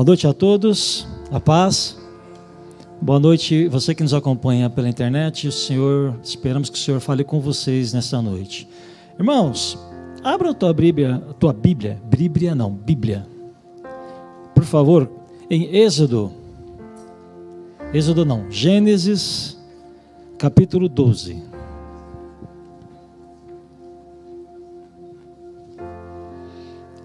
[0.00, 1.94] Boa noite a todos, a paz.
[3.02, 5.46] Boa noite, você que nos acompanha pela internet.
[5.46, 8.66] O Senhor, esperamos que o Senhor fale com vocês nessa noite.
[9.18, 9.78] Irmãos,
[10.24, 13.26] abra a tua Bíblia, a tua Bíblia, Bíblia não, Bíblia.
[14.54, 15.06] Por favor,
[15.50, 16.32] em Êxodo.
[17.92, 19.58] Êxodo não, Gênesis,
[20.38, 21.49] capítulo 12.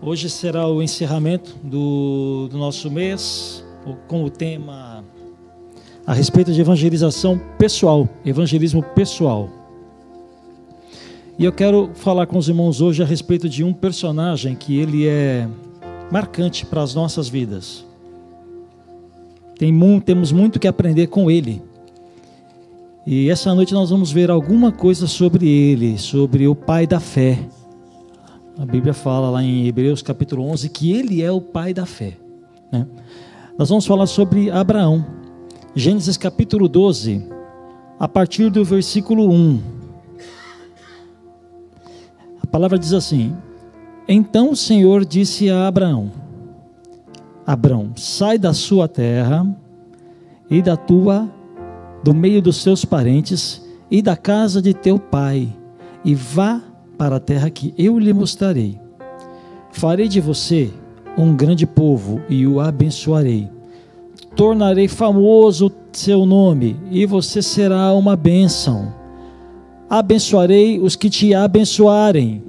[0.08, 3.66] Hoje será o encerramento do, do nosso mês
[4.08, 5.04] com o tema
[6.06, 9.50] a respeito de evangelização pessoal, evangelismo pessoal.
[11.40, 15.08] E eu quero falar com os irmãos hoje a respeito de um personagem que ele
[15.08, 15.48] é
[16.12, 17.84] marcante para as nossas vidas.
[19.58, 21.64] Tem, temos muito que aprender com ele.
[23.08, 27.40] E essa noite nós vamos ver alguma coisa sobre ele, sobre o pai da fé.
[28.58, 32.18] A Bíblia fala lá em Hebreus capítulo 11 que ele é o pai da fé.
[32.72, 32.88] Né?
[33.58, 35.06] Nós vamos falar sobre Abraão.
[35.76, 37.22] Gênesis capítulo 12,
[38.00, 39.62] a partir do versículo 1.
[42.42, 43.36] A palavra diz assim:
[44.08, 46.10] Então o Senhor disse a Abraão:
[47.46, 49.46] Abraão, sai da sua terra
[50.50, 51.30] e da tua,
[52.06, 55.54] do meio dos seus parentes e da casa de teu pai,
[56.06, 56.62] e vá
[56.98, 58.80] para a terra que eu lhe mostrarei.
[59.72, 60.72] Farei de você
[61.18, 63.50] um grande povo e o abençoarei.
[64.36, 68.94] Tornarei famoso seu nome e você será uma bênção.
[69.90, 72.44] Abençoarei os que te abençoarem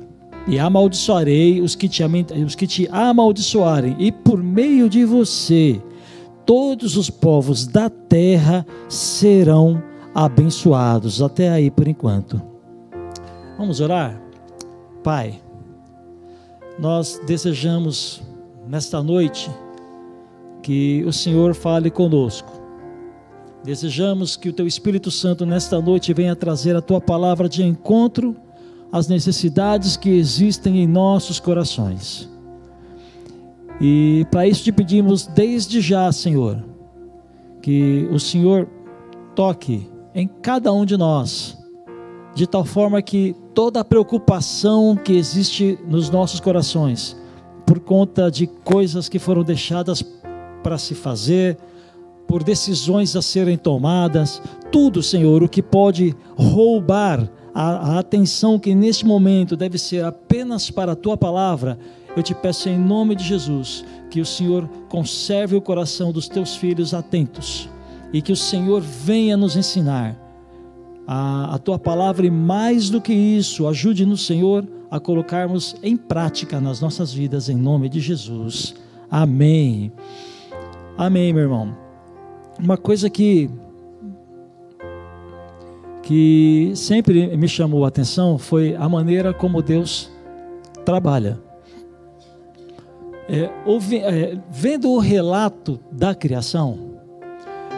[0.46, 2.02] e amaldiçoarei os que te,
[2.44, 5.82] os que te amaldiçoarem, e por meio de você
[6.44, 9.82] todos os povos da terra serão
[10.14, 11.20] abençoados.
[11.20, 12.40] Até aí por enquanto.
[13.58, 14.25] Vamos orar?
[15.06, 15.40] Pai,
[16.80, 18.20] nós desejamos
[18.66, 19.48] nesta noite
[20.64, 22.50] que o Senhor fale conosco.
[23.62, 28.34] Desejamos que o Teu Espírito Santo nesta noite venha trazer a Tua palavra de encontro
[28.90, 32.28] às necessidades que existem em nossos corações.
[33.80, 36.64] E para isso te pedimos desde já, Senhor,
[37.62, 38.66] que o Senhor
[39.36, 41.56] toque em cada um de nós,
[42.36, 47.16] de tal forma que toda a preocupação que existe nos nossos corações
[47.64, 50.04] por conta de coisas que foram deixadas
[50.62, 51.56] para se fazer,
[52.28, 58.74] por decisões a serem tomadas, tudo, Senhor, o que pode roubar a, a, atenção que
[58.74, 61.78] neste momento deve ser apenas para a tua palavra,
[62.14, 66.54] eu te peço em nome de Jesus que o Senhor conserve o coração dos teus
[66.54, 67.66] filhos atentos
[68.12, 70.25] e que o Senhor venha nos ensinar
[71.06, 76.60] a, a tua palavra e mais do que isso, ajude-nos, Senhor, a colocarmos em prática
[76.60, 78.74] nas nossas vidas, em nome de Jesus.
[79.10, 79.92] Amém.
[80.96, 81.76] Amém, meu irmão.
[82.58, 83.50] Uma coisa que
[86.02, 90.08] que sempre me chamou a atenção foi a maneira como Deus
[90.84, 91.36] trabalha.
[93.28, 96.92] É, ouvi, é, vendo o relato da criação,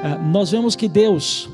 [0.04, 1.48] é, nós vemos que Deus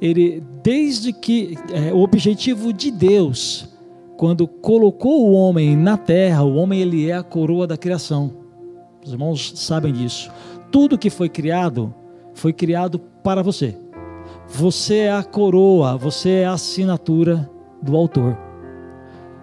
[0.00, 3.68] ele desde que é, o objetivo de Deus,
[4.16, 8.32] quando colocou o homem na terra, o homem ele é a coroa da criação.
[9.04, 10.30] Os irmãos sabem disso.
[10.70, 11.94] Tudo que foi criado
[12.34, 13.76] foi criado para você.
[14.48, 17.50] Você é a coroa, você é a assinatura
[17.82, 18.45] do autor.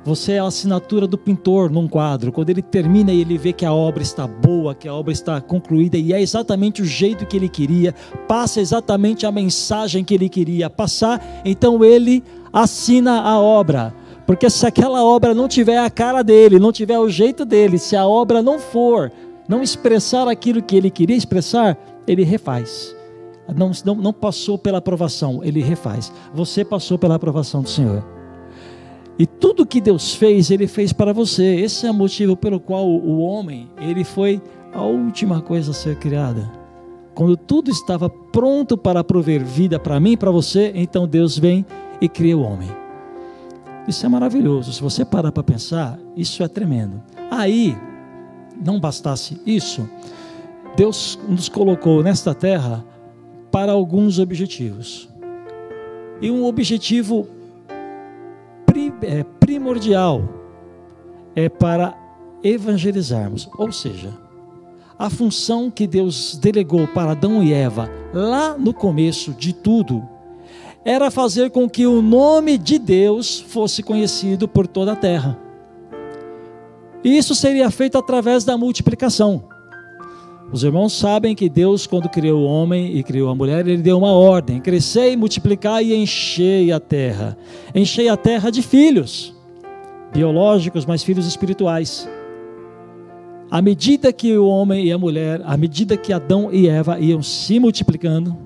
[0.05, 2.31] Você é a assinatura do pintor num quadro.
[2.31, 5.39] Quando ele termina e ele vê que a obra está boa, que a obra está
[5.39, 7.95] concluída e é exatamente o jeito que ele queria,
[8.27, 12.21] passa exatamente a mensagem que ele queria passar, então ele
[12.51, 13.93] assina a obra.
[14.27, 17.95] Porque se aquela obra não tiver a cara dele, não tiver o jeito dele, se
[17.95, 19.09] a obra não for,
[19.47, 22.93] não expressar aquilo que ele queria expressar, ele refaz.
[23.55, 26.11] Não, não, não passou pela aprovação, ele refaz.
[26.33, 28.12] Você passou pela aprovação do Senhor.
[29.17, 31.43] E tudo que Deus fez, Ele fez para você.
[31.55, 34.41] Esse é o motivo pelo qual o homem, ele foi
[34.73, 36.51] a última coisa a ser criada.
[37.13, 41.63] Quando tudo estava pronto para prover vida para mim e para você, então Deus vem
[42.01, 42.69] e cria o homem.
[43.87, 44.73] Isso é maravilhoso.
[44.73, 47.03] Se você parar para pensar, isso é tremendo.
[47.29, 47.77] Aí,
[48.65, 49.87] não bastasse isso,
[50.75, 52.83] Deus nos colocou nesta terra
[53.51, 55.07] para alguns objetivos.
[56.19, 57.27] E um objetivo
[59.03, 60.23] é, primordial
[61.35, 61.95] é para
[62.43, 64.13] evangelizarmos, ou seja,
[64.97, 70.07] a função que Deus delegou para Adão e Eva lá no começo de tudo
[70.85, 75.39] era fazer com que o nome de Deus fosse conhecido por toda a terra.
[77.03, 79.43] E isso seria feito através da multiplicação.
[80.53, 83.97] Os irmãos sabem que Deus, quando criou o homem e criou a mulher, ele deu
[83.97, 87.35] uma ordem: crescer, multiplicar e enchei a terra.
[87.73, 89.33] Enchei a terra de filhos
[90.13, 92.07] biológicos, mas filhos espirituais.
[93.49, 97.23] À medida que o homem e a mulher, à medida que Adão e Eva iam
[97.23, 98.37] se multiplicando,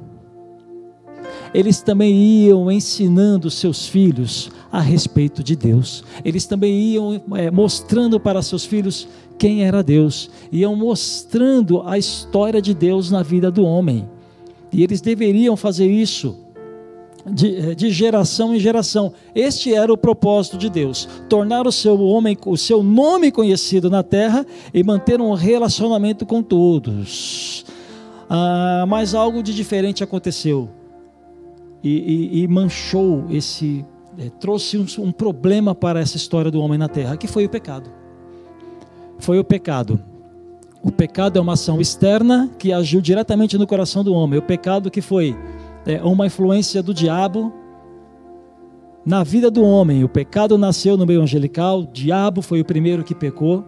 [1.54, 6.04] eles também iam ensinando seus filhos a respeito de Deus.
[6.24, 9.08] Eles também iam é, mostrando para seus filhos
[9.38, 14.08] quem era Deus, iam mostrando a história de Deus na vida do homem.
[14.72, 16.36] E eles deveriam fazer isso
[17.26, 19.14] de, é, de, geração em geração.
[19.34, 24.04] Este era o propósito de Deus: tornar o seu homem, o seu nome conhecido na
[24.04, 27.66] terra e manter um relacionamento com todos.
[28.30, 30.70] Ah, mas algo de diferente aconteceu
[31.88, 33.86] e, e, e manchou esse,
[34.18, 37.50] é, trouxe um, um problema para essa história do homem na terra, que foi o
[37.50, 37.90] pecado.
[39.20, 40.00] Foi o pecado.
[40.84, 44.40] O pecado é uma ação externa que agiu diretamente no coração do homem.
[44.40, 45.36] O pecado que foi
[45.86, 47.54] é, uma influência do diabo
[49.06, 50.04] na vida do homem.
[50.04, 53.64] O pecado nasceu no meio angelical, o diabo foi o primeiro que pecou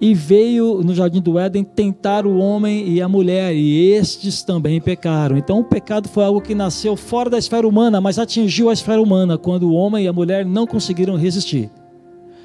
[0.00, 4.80] e veio no jardim do Éden tentar o homem e a mulher, e estes também
[4.80, 5.36] pecaram.
[5.36, 9.00] Então o pecado foi algo que nasceu fora da esfera humana, mas atingiu a esfera
[9.00, 11.70] humana quando o homem e a mulher não conseguiram resistir.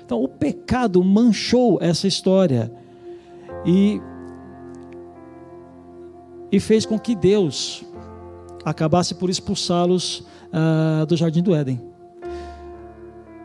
[0.05, 2.71] Então o pecado manchou essa história
[3.65, 4.01] e
[6.51, 7.83] e fez com que Deus
[8.63, 11.81] acabasse por expulsá-los uh, do jardim do Éden.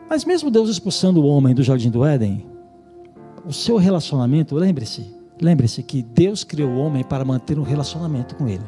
[0.09, 2.45] Mas mesmo Deus expulsando o homem do jardim do Éden,
[3.45, 5.05] o seu relacionamento, lembre-se,
[5.41, 8.63] lembre-se que Deus criou o homem para manter um relacionamento com ele.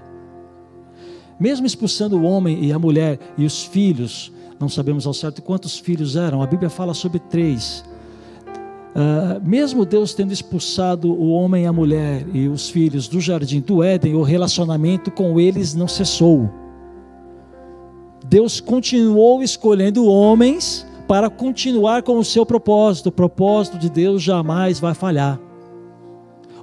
[1.39, 5.77] Mesmo expulsando o homem e a mulher e os filhos, não sabemos ao certo quantos
[5.77, 7.83] filhos eram, a Bíblia fala sobre três.
[8.95, 13.81] Uh, mesmo Deus tendo expulsado o homem a mulher e os filhos do jardim do
[13.81, 16.49] Éden, o relacionamento com eles não cessou.
[18.25, 23.10] Deus continuou escolhendo homens para continuar com o seu propósito.
[23.10, 25.39] O propósito de Deus jamais vai falhar.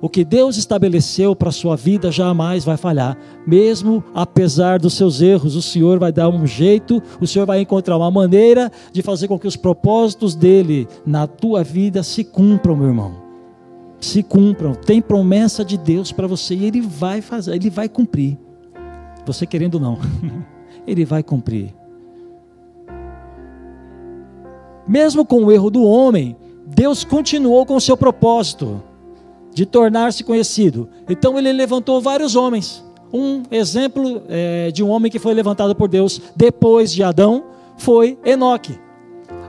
[0.03, 3.17] O que Deus estabeleceu para a sua vida jamais vai falhar.
[3.47, 7.97] Mesmo apesar dos seus erros, o Senhor vai dar um jeito, o Senhor vai encontrar
[7.97, 12.89] uma maneira de fazer com que os propósitos dele na tua vida se cumpram, meu
[12.89, 13.23] irmão.
[14.01, 14.75] Se cumpram.
[14.75, 18.37] Tem promessa de Deus para você e ele vai fazer, ele vai cumprir.
[19.25, 19.97] Você querendo ou não,
[20.89, 21.73] ele vai cumprir.
[24.91, 28.83] Mesmo com o erro do homem, Deus continuou com o seu propósito
[29.55, 30.89] de tornar-se conhecido.
[31.09, 32.85] Então ele levantou vários homens.
[33.13, 37.45] Um exemplo é, de um homem que foi levantado por Deus depois de Adão
[37.79, 38.81] foi Enoque.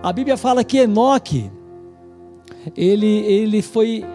[0.04, 1.50] A Bíblia fala que Enoque
[2.78, 4.06] ele, ele foi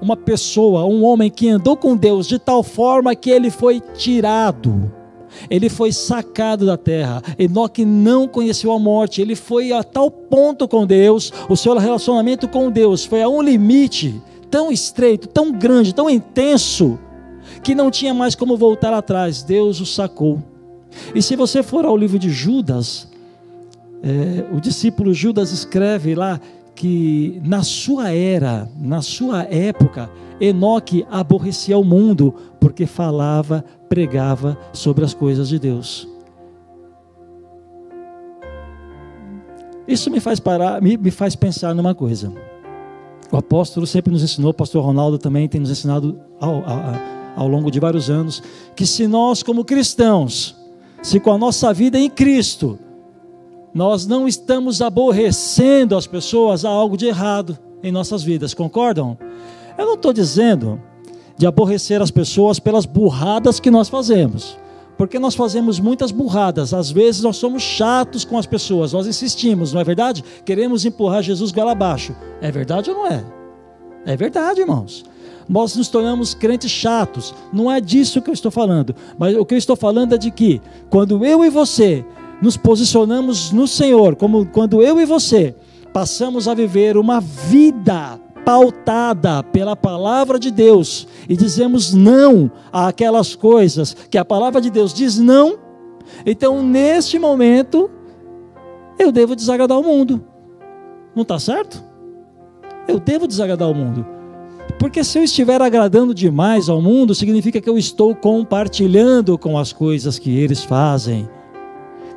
[0.00, 4.92] uma pessoa, um homem que andou com Deus de tal forma que ele foi tirado
[5.50, 7.22] ele foi sacado da terra.
[7.38, 12.48] Enoque não conheceu a morte, ele foi a tal ponto com Deus, o seu relacionamento
[12.48, 16.98] com Deus foi a um limite tão estreito, tão grande, tão intenso,
[17.62, 19.42] que não tinha mais como voltar atrás.
[19.42, 20.42] Deus o sacou.
[21.14, 23.08] E se você for ao livro de Judas,
[24.02, 26.40] é, o discípulo Judas escreve lá
[26.74, 35.04] que na sua era, na sua época, Enoque aborrecia o mundo porque falava, pregava sobre
[35.04, 36.08] as coisas de Deus.
[39.86, 42.32] Isso me faz parar, me, me faz pensar numa coisa.
[43.30, 46.94] O apóstolo sempre nos ensinou, o pastor Ronaldo também tem nos ensinado ao, ao,
[47.36, 48.42] ao longo de vários anos,
[48.74, 50.56] que se nós, como cristãos,
[51.02, 52.78] se com a nossa vida em Cristo,
[53.72, 59.18] nós não estamos aborrecendo as pessoas, há algo de errado em nossas vidas, concordam?
[59.76, 60.80] Eu não estou dizendo
[61.36, 64.58] de aborrecer as pessoas pelas burradas que nós fazemos.
[64.96, 69.72] Porque nós fazemos muitas burradas, às vezes nós somos chatos com as pessoas, nós insistimos,
[69.72, 70.24] não é verdade?
[70.44, 72.16] Queremos empurrar Jesus goela abaixo.
[72.40, 73.22] É verdade ou não é?
[74.06, 75.04] É verdade, irmãos.
[75.48, 77.34] Nós nos tornamos crentes chatos.
[77.52, 78.94] Não é disso que eu estou falando.
[79.18, 82.04] Mas o que eu estou falando é de que, quando eu e você
[82.40, 85.54] nos posicionamos no Senhor, como quando eu e você
[85.92, 93.92] passamos a viver uma vida pautada pela palavra de Deus e dizemos não àquelas coisas
[94.08, 95.58] que a palavra de Deus diz não,
[96.24, 97.90] então neste momento
[99.00, 100.24] eu devo desagradar o mundo.
[101.12, 101.82] Não está certo?
[102.86, 104.06] Eu devo desagradar o mundo.
[104.78, 109.72] Porque se eu estiver agradando demais ao mundo, significa que eu estou compartilhando com as
[109.72, 111.28] coisas que eles fazem.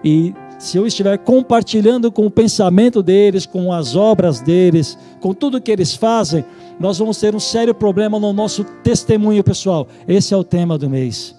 [0.03, 5.61] E se eu estiver compartilhando com o pensamento deles, com as obras deles, com tudo
[5.61, 6.43] que eles fazem,
[6.77, 9.87] nós vamos ter um sério problema no nosso testemunho pessoal.
[10.05, 11.33] Esse é o tema do mês.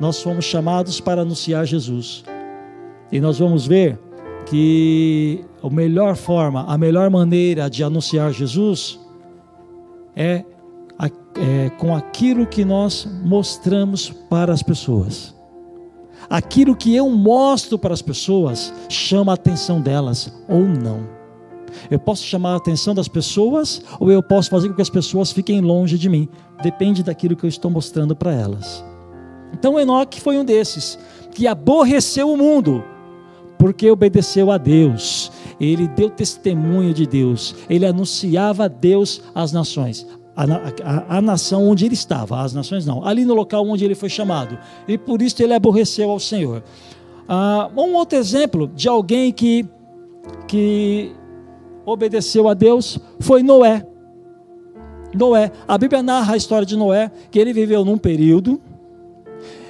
[0.00, 2.24] Nós fomos chamados para anunciar Jesus.
[3.12, 3.98] E nós vamos ver
[4.46, 8.98] que a melhor forma, a melhor maneira de anunciar Jesus
[10.16, 10.42] é,
[11.36, 15.37] é com aquilo que nós mostramos para as pessoas.
[16.30, 21.08] Aquilo que eu mostro para as pessoas chama a atenção delas ou não.
[21.90, 25.32] Eu posso chamar a atenção das pessoas ou eu posso fazer com que as pessoas
[25.32, 26.28] fiquem longe de mim.
[26.62, 28.84] Depende daquilo que eu estou mostrando para elas.
[29.52, 30.98] Então Enoque foi um desses
[31.30, 32.84] que aborreceu o mundo
[33.58, 35.32] porque obedeceu a Deus.
[35.60, 37.54] Ele deu testemunho de Deus.
[37.68, 40.06] Ele anunciava a Deus às nações.
[40.38, 43.96] A, a, a, nação onde ele estava, as nações não, ali no local onde ele
[43.96, 46.62] foi chamado, e por isso ele aborreceu ao Senhor.
[47.28, 49.66] Ah, um outro exemplo de alguém que,
[50.46, 51.12] que
[51.84, 53.84] obedeceu a Deus foi Noé.
[55.12, 58.60] Noé, a Bíblia narra a história de Noé, que ele viveu num período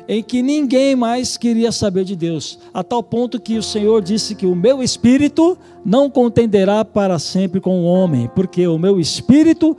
[0.09, 4.35] em que ninguém mais queria saber de Deus, a tal ponto que o Senhor disse
[4.35, 9.77] que o meu espírito não contenderá para sempre com o homem, porque o meu espírito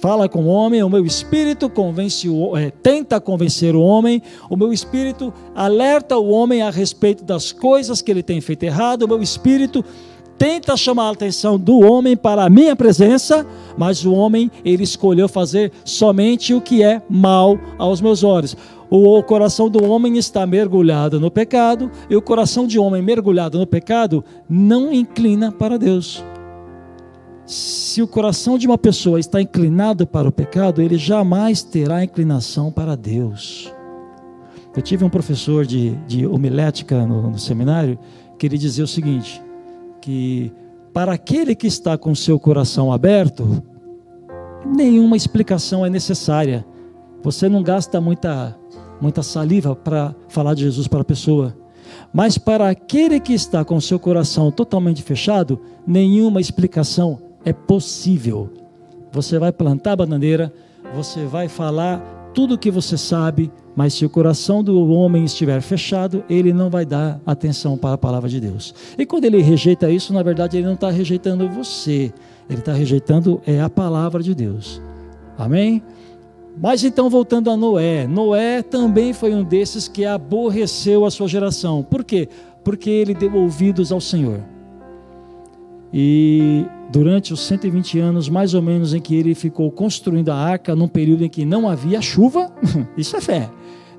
[0.00, 4.56] fala com o homem, o meu espírito convence o, é, tenta convencer o homem, o
[4.56, 9.08] meu espírito alerta o homem a respeito das coisas que ele tem feito errado, o
[9.08, 9.84] meu espírito
[10.38, 15.28] tenta chamar a atenção do homem para a minha presença, mas o homem ele escolheu
[15.28, 18.56] fazer somente o que é mal aos meus olhos.
[18.88, 23.66] O coração do homem está mergulhado no pecado, e o coração de homem mergulhado no
[23.66, 26.22] pecado não inclina para Deus.
[27.46, 32.72] Se o coração de uma pessoa está inclinado para o pecado, ele jamais terá inclinação
[32.72, 33.72] para Deus.
[34.76, 37.96] Eu tive um professor de, de homilética no, no seminário
[38.36, 39.40] que ele dizia o seguinte:
[40.02, 40.52] que
[40.92, 43.62] para aquele que está com seu coração aberto,
[44.64, 46.66] nenhuma explicação é necessária.
[47.22, 48.58] Você não gasta muita
[49.00, 51.56] muita saliva para falar de Jesus para a pessoa.
[52.12, 58.52] Mas para aquele que está com seu coração totalmente fechado, nenhuma explicação é possível.
[59.12, 60.52] Você vai plantar a bananeira,
[60.94, 62.00] você vai falar
[62.34, 66.68] tudo o que você sabe, mas se o coração do homem estiver fechado, ele não
[66.68, 68.74] vai dar atenção para a palavra de Deus.
[68.98, 72.12] E quando ele rejeita isso, na verdade, ele não está rejeitando você,
[72.50, 74.82] ele está rejeitando é a palavra de Deus.
[75.38, 75.82] Amém?
[76.60, 81.82] Mas então, voltando a Noé, Noé também foi um desses que aborreceu a sua geração.
[81.82, 82.28] Por quê?
[82.64, 84.40] Porque ele deu ouvidos ao Senhor.
[85.92, 90.74] E durante os 120 anos, mais ou menos, em que ele ficou construindo a arca,
[90.74, 92.50] num período em que não havia chuva,
[92.96, 93.50] isso é fé.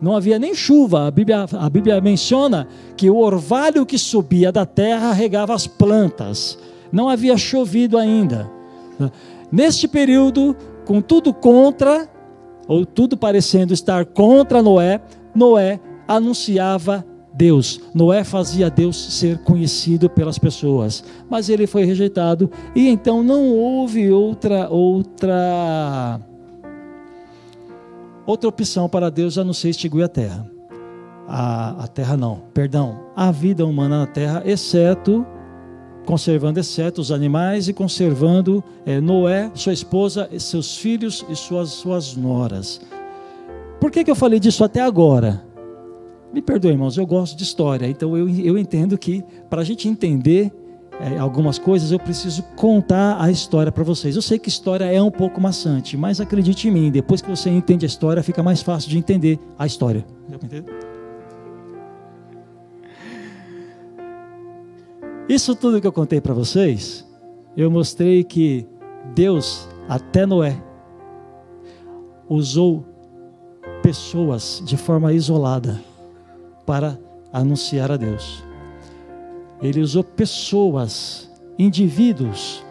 [0.02, 1.06] Não havia nem chuva.
[1.06, 6.58] A Bíblia, a Bíblia menciona que o orvalho que subia da terra regava as plantas.
[6.92, 8.50] Não havia chovido ainda.
[9.52, 12.10] Neste período, com tudo contra,
[12.68, 15.00] ou tudo parecendo estar contra Noé,
[15.36, 17.06] Noé anunciava
[17.38, 17.80] Deus.
[17.94, 24.12] Noé fazia Deus ser conhecido pelas pessoas, mas ele foi rejeitado e então não houve
[24.12, 26.20] outra outra
[28.26, 30.50] outra opção para Deus a não ser extinguir a terra.
[31.28, 35.26] A, a terra não, perdão, a vida humana na terra, exceto
[36.06, 42.16] conservando exceto os animais e conservando é, Noé, sua esposa, seus filhos e suas, suas
[42.16, 42.80] noras.
[43.78, 45.44] Por que, que eu falei disso até agora?
[46.34, 49.88] Me perdoe, irmãos, eu gosto de história, então eu, eu entendo que para a gente
[49.88, 50.52] entender
[51.00, 54.16] é, algumas coisas eu preciso contar a história para vocês.
[54.16, 57.50] Eu sei que história é um pouco maçante, mas acredite em mim, depois que você
[57.50, 60.06] entende a história, fica mais fácil de entender a história.
[65.30, 67.06] Isso tudo que eu contei para vocês,
[67.56, 68.66] eu mostrei que
[69.14, 70.62] Deus, até Noé,
[72.28, 72.86] usou
[73.82, 75.80] pessoas de forma isolada
[76.68, 77.00] para
[77.32, 78.44] anunciar a Deus.
[79.62, 82.62] Ele usou pessoas, indivíduos,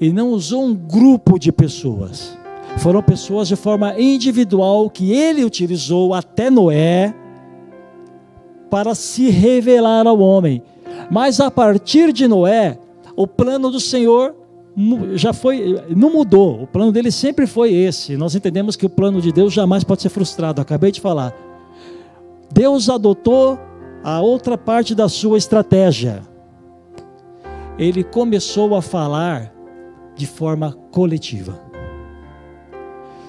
[0.00, 2.36] e não usou um grupo de pessoas.
[2.78, 7.14] Foram pessoas de forma individual que ele utilizou até Noé
[8.68, 10.60] para se revelar ao homem.
[11.08, 12.78] Mas a partir de Noé,
[13.14, 14.34] o plano do Senhor
[15.14, 16.62] já foi, não mudou.
[16.62, 18.16] O plano dele sempre foi esse.
[18.16, 20.60] Nós entendemos que o plano de Deus jamais pode ser frustrado.
[20.60, 21.51] Acabei de falar.
[22.52, 23.58] Deus adotou
[24.04, 26.22] a outra parte da sua estratégia.
[27.78, 29.52] Ele começou a falar
[30.14, 31.58] de forma coletiva.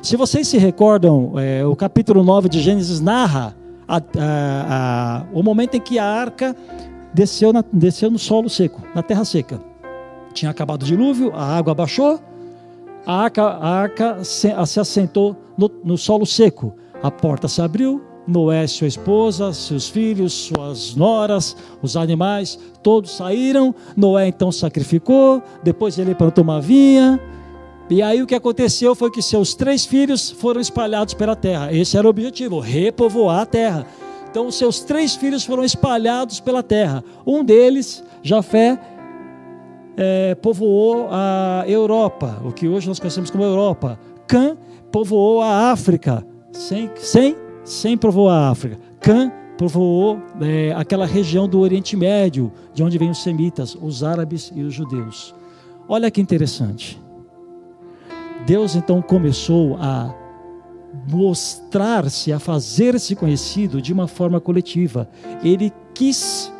[0.01, 3.55] Se vocês se recordam, é, o capítulo 9 de Gênesis narra
[3.87, 6.53] a, a, a, o momento em que a arca
[7.13, 9.61] desceu, na, desceu no solo seco, na terra seca.
[10.33, 12.19] Tinha acabado o dilúvio, a água baixou,
[13.05, 16.75] a arca, a arca se, se assentou no, no solo seco.
[17.01, 23.75] A porta se abriu, Noé, sua esposa, seus filhos, suas noras, os animais, todos saíram.
[23.95, 27.19] Noé então sacrificou, depois ele plantou uma vinha.
[27.89, 31.73] E aí o que aconteceu foi que seus três filhos foram espalhados pela terra.
[31.73, 33.85] Esse era o objetivo, repovoar a terra.
[34.29, 37.03] Então seus três filhos foram espalhados pela terra.
[37.27, 38.79] Um deles, Jafé,
[39.97, 43.99] é, povoou a Europa, o que hoje nós conhecemos como Europa.
[44.27, 44.57] Cã
[44.91, 48.79] povoou a África, sem, sem, sem povoar a África.
[49.00, 54.51] Cã povoou é, aquela região do Oriente Médio, de onde vêm os semitas, os árabes
[54.55, 55.34] e os judeus.
[55.88, 57.01] Olha que interessante.
[58.46, 60.13] Deus então começou a
[61.10, 65.10] mostrar-se, a fazer-se conhecido de uma forma coletiva.
[65.43, 66.51] Ele quis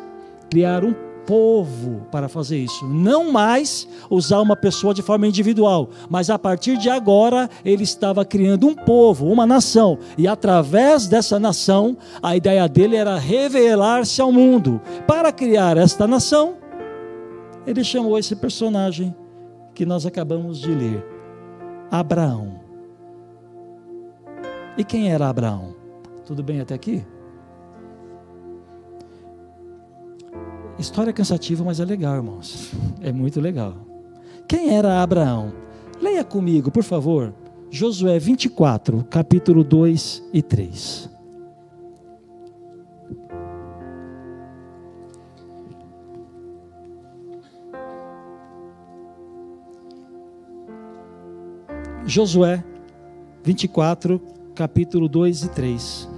[0.50, 0.94] criar um
[1.26, 2.86] povo para fazer isso.
[2.86, 8.24] Não mais usar uma pessoa de forma individual, mas a partir de agora ele estava
[8.24, 14.32] criando um povo, uma nação, e através dessa nação, a ideia dele era revelar-se ao
[14.32, 14.80] mundo.
[15.06, 16.54] Para criar esta nação,
[17.66, 19.14] ele chamou esse personagem
[19.74, 21.04] que nós acabamos de ler,
[21.90, 22.60] Abraão.
[24.76, 25.74] E quem era Abraão?
[26.26, 27.04] Tudo bem até aqui?
[30.78, 32.72] História cansativa, mas é legal, irmãos.
[33.00, 33.74] É muito legal.
[34.48, 35.52] Quem era Abraão?
[36.00, 37.32] Leia comigo, por favor.
[37.70, 41.10] Josué 24, capítulo 2 e 3.
[52.06, 52.62] Josué
[53.42, 54.20] 24,
[54.54, 56.13] capítulo 2 e 3.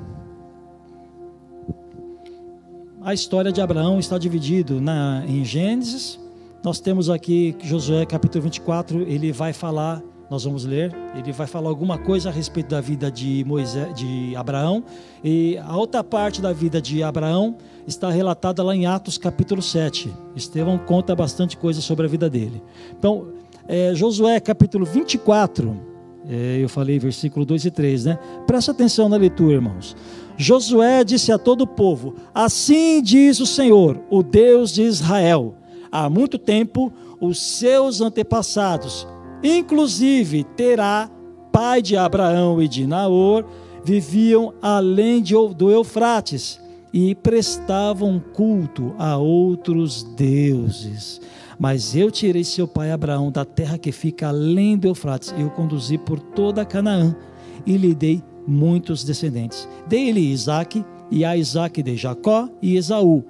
[3.07, 6.19] A história de Abraão está dividido na, em Gênesis.
[6.65, 11.69] Nós temos aqui Josué capítulo 24, ele vai falar, nós vamos ler, ele vai falar
[11.69, 14.83] alguma coisa a respeito da vida de Moisés, de Abraão,
[15.23, 20.13] e a outra parte da vida de Abraão está relatada lá em Atos capítulo 7.
[20.35, 22.61] Estevão conta bastante coisa sobre a vida dele.
[22.99, 23.29] Então,
[23.69, 25.81] é, Josué capítulo 24,
[26.29, 28.19] é, eu falei versículo 2 e 3, né?
[28.49, 29.95] Presta atenção na leitura, irmãos.
[30.37, 35.55] Josué disse a todo o povo: Assim diz o Senhor, o Deus de Israel:
[35.91, 39.07] Há muito tempo os seus antepassados,
[39.43, 41.11] inclusive Terá,
[41.51, 43.45] pai de Abraão e de Naor,
[43.83, 46.61] viviam além de, do Eufrates
[46.93, 51.21] e prestavam culto a outros deuses.
[51.59, 55.51] Mas eu tirei seu pai Abraão da terra que fica além do Eufrates e o
[55.51, 57.17] conduzi por toda Canaã
[57.65, 59.69] e lhe dei muitos descendentes.
[59.89, 63.25] Dei-lhe Isaac, e a Isaac dei Jacó e Esaú.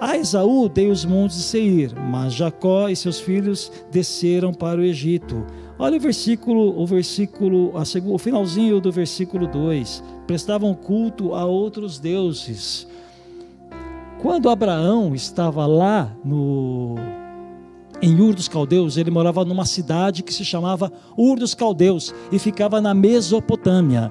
[0.00, 4.84] A Esaú dei os montes de Seir, mas Jacó e seus filhos desceram para o
[4.84, 5.44] Egito.
[5.78, 7.72] Olha o versículo, o versículo,
[8.06, 10.02] o finalzinho do versículo 2.
[10.26, 12.86] Prestavam culto a outros deuses.
[14.22, 16.96] Quando Abraão estava lá no
[18.02, 22.38] em Ur dos Caldeus, ele morava numa cidade que se chamava Ur dos Caldeus e
[22.38, 24.10] ficava na Mesopotâmia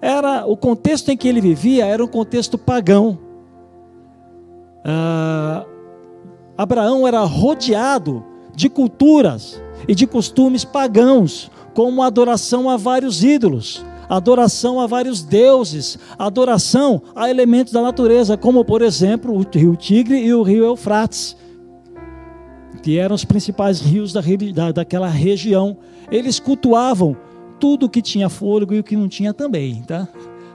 [0.00, 3.18] era o contexto em que ele vivia era um contexto pagão.
[4.84, 5.64] Ah,
[6.56, 14.80] Abraão era rodeado de culturas e de costumes pagãos, como adoração a vários ídolos, adoração
[14.80, 20.34] a vários deuses, adoração a elementos da natureza, como por exemplo o rio Tigre e
[20.34, 21.36] o rio Eufrates,
[22.82, 24.20] que eram os principais rios da,
[24.54, 25.76] da, daquela região.
[26.10, 27.16] Eles cultuavam
[27.58, 30.08] tudo que tinha fôlego e o que não tinha também, tá?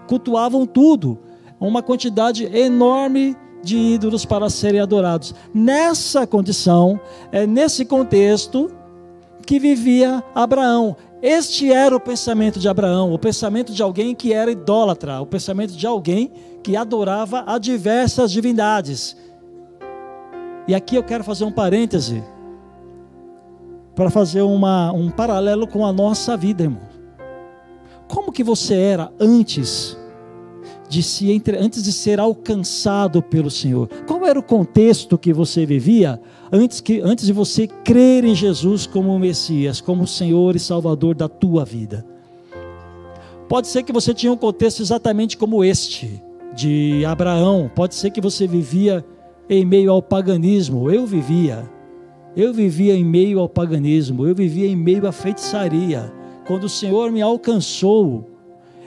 [0.07, 1.19] Cultuavam tudo,
[1.59, 5.33] uma quantidade enorme de ídolos para serem adorados.
[5.53, 6.99] Nessa condição,
[7.31, 8.69] é nesse contexto
[9.45, 10.95] que vivia Abraão.
[11.21, 15.73] Este era o pensamento de Abraão, o pensamento de alguém que era idólatra, o pensamento
[15.73, 19.15] de alguém que adorava a diversas divindades.
[20.67, 22.21] E aqui eu quero fazer um parêntese
[23.95, 26.92] para fazer uma, um paralelo com a nossa vida, irmão.
[28.07, 29.97] Como que você era antes
[30.93, 33.89] de se entre, antes de ser alcançado pelo Senhor.
[34.05, 38.85] Qual era o contexto que você vivia antes, que, antes de você crer em Jesus
[38.85, 42.05] como Messias, como Senhor e Salvador da tua vida?
[43.49, 46.21] Pode ser que você tinha um contexto exatamente como este,
[46.55, 47.71] de Abraão.
[47.73, 49.03] Pode ser que você vivia
[49.49, 50.91] em meio ao paganismo.
[50.91, 51.69] Eu vivia.
[52.35, 54.27] Eu vivia em meio ao paganismo.
[54.27, 56.11] Eu vivia em meio à feitiçaria.
[56.45, 58.29] Quando o Senhor me alcançou,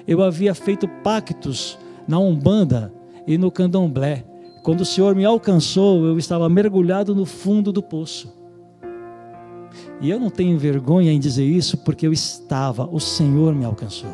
[0.07, 2.93] eu havia feito pactos na Umbanda
[3.27, 4.25] e no Candomblé.
[4.63, 8.37] Quando o Senhor me alcançou, eu estava mergulhado no fundo do poço.
[10.01, 14.11] E eu não tenho vergonha em dizer isso, porque eu estava, o Senhor me alcançou.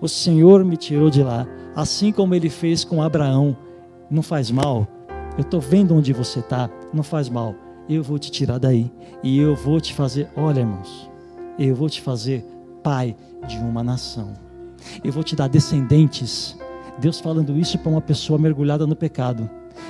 [0.00, 3.56] O Senhor me tirou de lá, assim como ele fez com Abraão.
[4.10, 4.86] Não faz mal,
[5.36, 7.54] eu estou vendo onde você está, não faz mal.
[7.88, 8.90] Eu vou te tirar daí
[9.22, 11.10] e eu vou te fazer, olha irmãos,
[11.58, 12.44] eu vou te fazer
[12.82, 14.32] pai de uma nação.
[15.02, 16.56] Eu vou te dar descendentes.
[16.98, 19.48] Deus falando isso para uma pessoa mergulhada no pecado.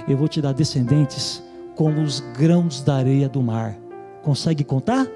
[0.08, 1.42] Eu vou te dar descendentes
[1.74, 3.76] como os grãos da areia do mar.
[4.22, 5.06] Consegue contar?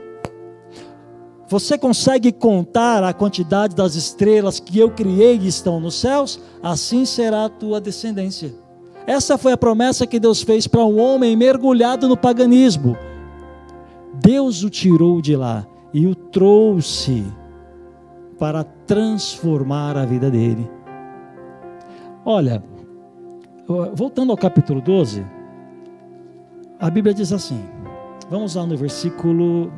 [1.48, 6.38] Você consegue contar a quantidade das estrelas que eu criei e estão nos céus?
[6.62, 8.54] Assim será a tua descendência.
[9.06, 12.96] Essa foi a promessa que Deus fez para um homem mergulhado no paganismo.
[14.12, 17.24] Deus o tirou de lá e o trouxe
[18.38, 20.70] para transformar a vida dele.
[22.24, 22.62] Olha,
[23.94, 25.24] voltando ao capítulo 12,
[26.78, 27.60] a Bíblia diz assim:
[28.28, 29.72] vamos lá no versículo.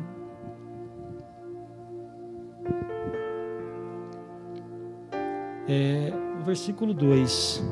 [5.67, 6.11] É,
[6.45, 7.63] versículo 2.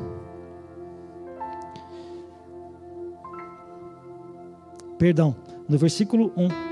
[4.98, 5.36] Perdão,
[5.68, 6.69] no versículo 1.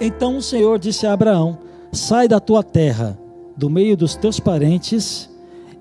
[0.00, 1.58] Então o Senhor disse a Abraão:
[1.92, 3.18] Sai da tua terra,
[3.56, 5.28] do meio dos teus parentes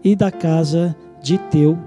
[0.04, 1.78] e da casa de teu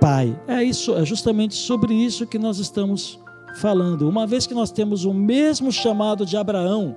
[0.00, 0.36] pai.
[0.48, 3.18] É isso, é justamente sobre isso que nós estamos
[3.60, 4.08] falando.
[4.08, 6.96] Uma vez que nós temos o mesmo chamado de Abraão,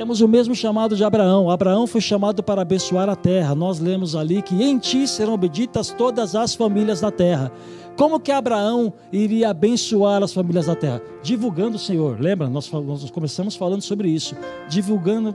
[0.00, 1.50] temos o mesmo chamado de Abraão.
[1.50, 3.54] Abraão foi chamado para abençoar a terra.
[3.54, 7.52] Nós lemos ali que em ti serão benditas todas as famílias da terra.
[7.98, 11.02] Como que Abraão iria abençoar as famílias da terra?
[11.22, 12.18] Divulgando o Senhor.
[12.18, 12.48] Lembra?
[12.48, 14.34] Nós, nós começamos falando sobre isso.
[14.70, 15.34] Divulgando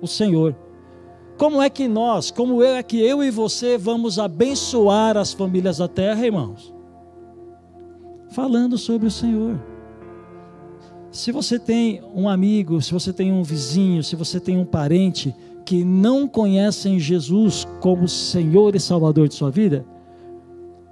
[0.00, 0.56] o Senhor.
[1.36, 5.88] Como é que nós, como é que eu e você vamos abençoar as famílias da
[5.88, 6.72] terra, irmãos?
[8.30, 9.75] Falando sobre o Senhor.
[11.10, 15.34] Se você tem um amigo, se você tem um vizinho, se você tem um parente
[15.64, 19.84] que não conhecem Jesus como Senhor e Salvador de sua vida,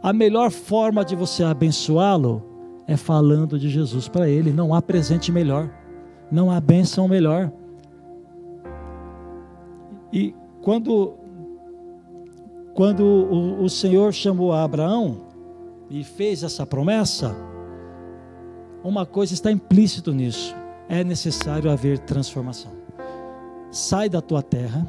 [0.03, 2.43] a melhor forma de você abençoá-lo
[2.87, 4.53] é falando de Jesus para ele.
[4.53, 5.71] Não há presente melhor,
[6.31, 7.53] não há bênção melhor.
[10.13, 11.15] E quando,
[12.75, 15.23] quando o, o Senhor chamou Abraão
[15.91, 17.35] e fez essa promessa,
[18.85, 20.55] uma coisa está implícito nisso:
[20.89, 22.71] é necessário haver transformação.
[23.71, 24.87] Sai da tua terra,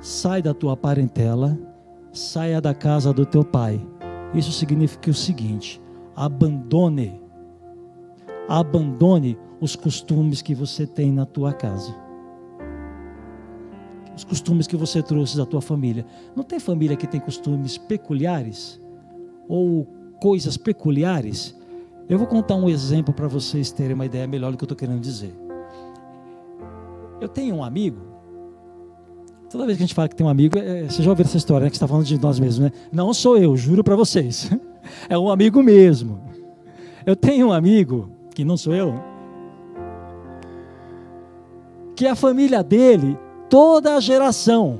[0.00, 1.58] sai da tua parentela,
[2.12, 3.78] saia da casa do teu pai
[4.34, 5.80] isso significa o seguinte:
[6.14, 7.20] abandone,
[8.48, 11.94] abandone os costumes que você tem na tua casa.
[14.14, 16.06] Os costumes que você trouxe da tua família.
[16.34, 18.80] Não tem família que tem costumes peculiares?
[19.48, 19.86] Ou
[20.20, 21.55] coisas peculiares?
[22.08, 24.76] Eu vou contar um exemplo para vocês terem uma ideia melhor do que eu estou
[24.76, 25.34] querendo dizer.
[27.20, 28.16] Eu tenho um amigo
[29.50, 31.36] Toda vez que a gente fala que tem um amigo, é, você já ouviu essa
[31.36, 32.72] história, né, que está falando de nós mesmos, né?
[32.92, 34.50] Não sou eu, juro para vocês.
[35.08, 36.20] É um amigo mesmo.
[37.04, 38.94] Eu tenho um amigo, que não sou eu,
[41.96, 43.18] que a família dele,
[43.50, 44.78] toda a geração,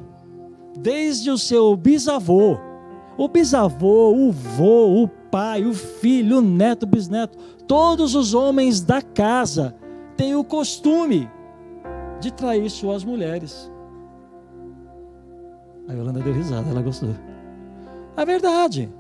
[0.78, 2.56] desde o seu bisavô,
[3.18, 7.36] o bisavô, o vô, o pai, o filho, o neto, o bisneto,
[7.68, 9.76] todos os homens da casa
[10.16, 11.30] têm o costume
[12.18, 13.70] de trair suas mulheres.
[15.86, 17.10] A Yolanda deu risada, ela gostou.
[18.16, 18.90] É verdade.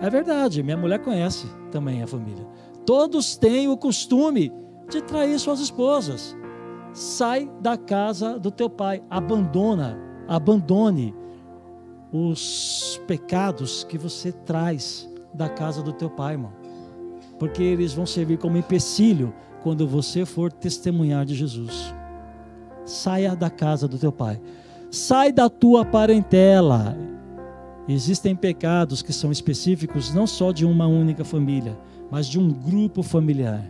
[0.00, 0.62] É verdade.
[0.62, 2.46] Minha mulher conhece também a família.
[2.86, 4.50] Todos têm o costume
[4.88, 6.34] de trair suas esposas.
[6.94, 9.02] Sai da casa do teu pai.
[9.10, 11.14] Abandona, abandone
[12.10, 15.06] os pecados que você traz
[15.38, 16.52] da casa do teu pai, irmão.
[17.38, 21.94] Porque eles vão servir como empecilho quando você for testemunhar de Jesus.
[22.84, 24.40] Saia da casa do teu pai.
[24.90, 26.96] Sai da tua parentela.
[27.88, 31.78] Existem pecados que são específicos não só de uma única família,
[32.10, 33.64] mas de um grupo familiar.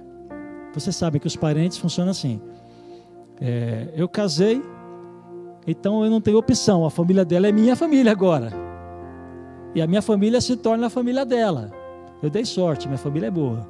[0.72, 2.40] Você sabe que os parentes funcionam assim.
[3.40, 4.62] É, eu casei,
[5.66, 8.67] Então eu não tenho opção, a família dela é minha família agora.
[9.79, 11.71] E a minha família se torna a família dela.
[12.21, 13.64] Eu dei sorte, minha família é boa.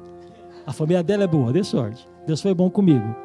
[0.65, 2.07] A família dela é boa, dei sorte.
[2.25, 3.15] Deus foi bom comigo.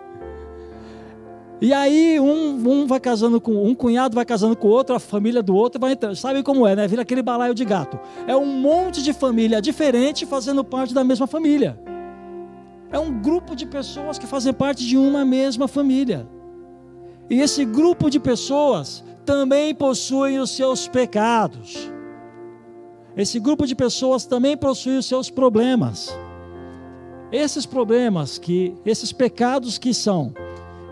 [1.62, 5.42] E aí um, um vai casando com um cunhado vai casando com outro, a família
[5.42, 6.14] do outro vai entrando.
[6.14, 6.86] Sabe como é, né?
[6.86, 7.98] Vira aquele balaio de gato.
[8.26, 11.80] É um monte de família diferente fazendo parte da mesma família.
[12.92, 16.28] É um grupo de pessoas que fazem parte de uma mesma família.
[17.30, 21.93] E esse grupo de pessoas também possuem os seus pecados.
[23.16, 26.16] Esse grupo de pessoas também possui os seus problemas.
[27.30, 30.32] Esses problemas que, esses pecados que são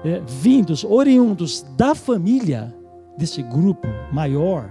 [0.04, 2.74] é, vindos, oriundos da família
[3.16, 4.70] desse grupo maior,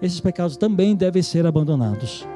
[0.00, 2.26] esses pecados também devem ser abandonados.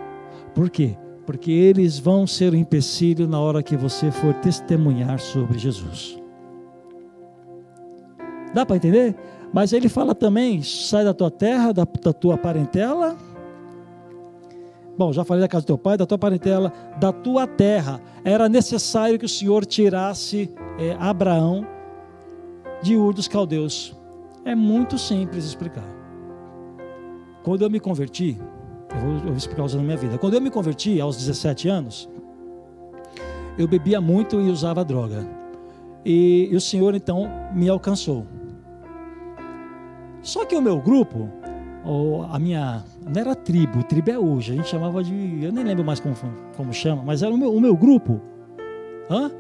[0.55, 0.97] Por quê?
[1.25, 6.21] Porque eles vão ser um empecilho na hora que você for testemunhar sobre Jesus.
[8.53, 9.15] Dá para entender?
[9.53, 13.17] Mas ele fala também: sai da tua terra, da, da tua parentela.
[14.97, 18.01] Bom, já falei da casa do teu pai, da tua parentela, da tua terra.
[18.25, 21.67] Era necessário que o Senhor tirasse é, Abraão
[22.83, 23.97] de Ur dos Caldeus.
[24.45, 25.89] É muito simples explicar.
[27.43, 28.39] Quando eu me converti,
[28.95, 30.19] eu vou, eu vou explicar usando a minha vida.
[30.19, 32.09] Quando eu me converti aos 17 anos,
[33.59, 35.27] eu bebia muito e usava droga.
[36.05, 38.27] E, e o Senhor então me alcançou.
[40.21, 41.29] Só que o meu grupo,
[41.85, 42.85] ou a minha.
[43.03, 45.43] Não era tribo, tribo é hoje, a gente chamava de.
[45.43, 46.15] Eu nem lembro mais como,
[46.57, 48.21] como chama, mas era o meu, o meu grupo.
[49.11, 49.31] Hã?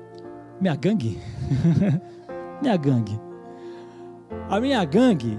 [0.60, 1.18] Minha gangue?
[2.60, 3.18] minha gangue.
[4.48, 5.38] A minha gangue.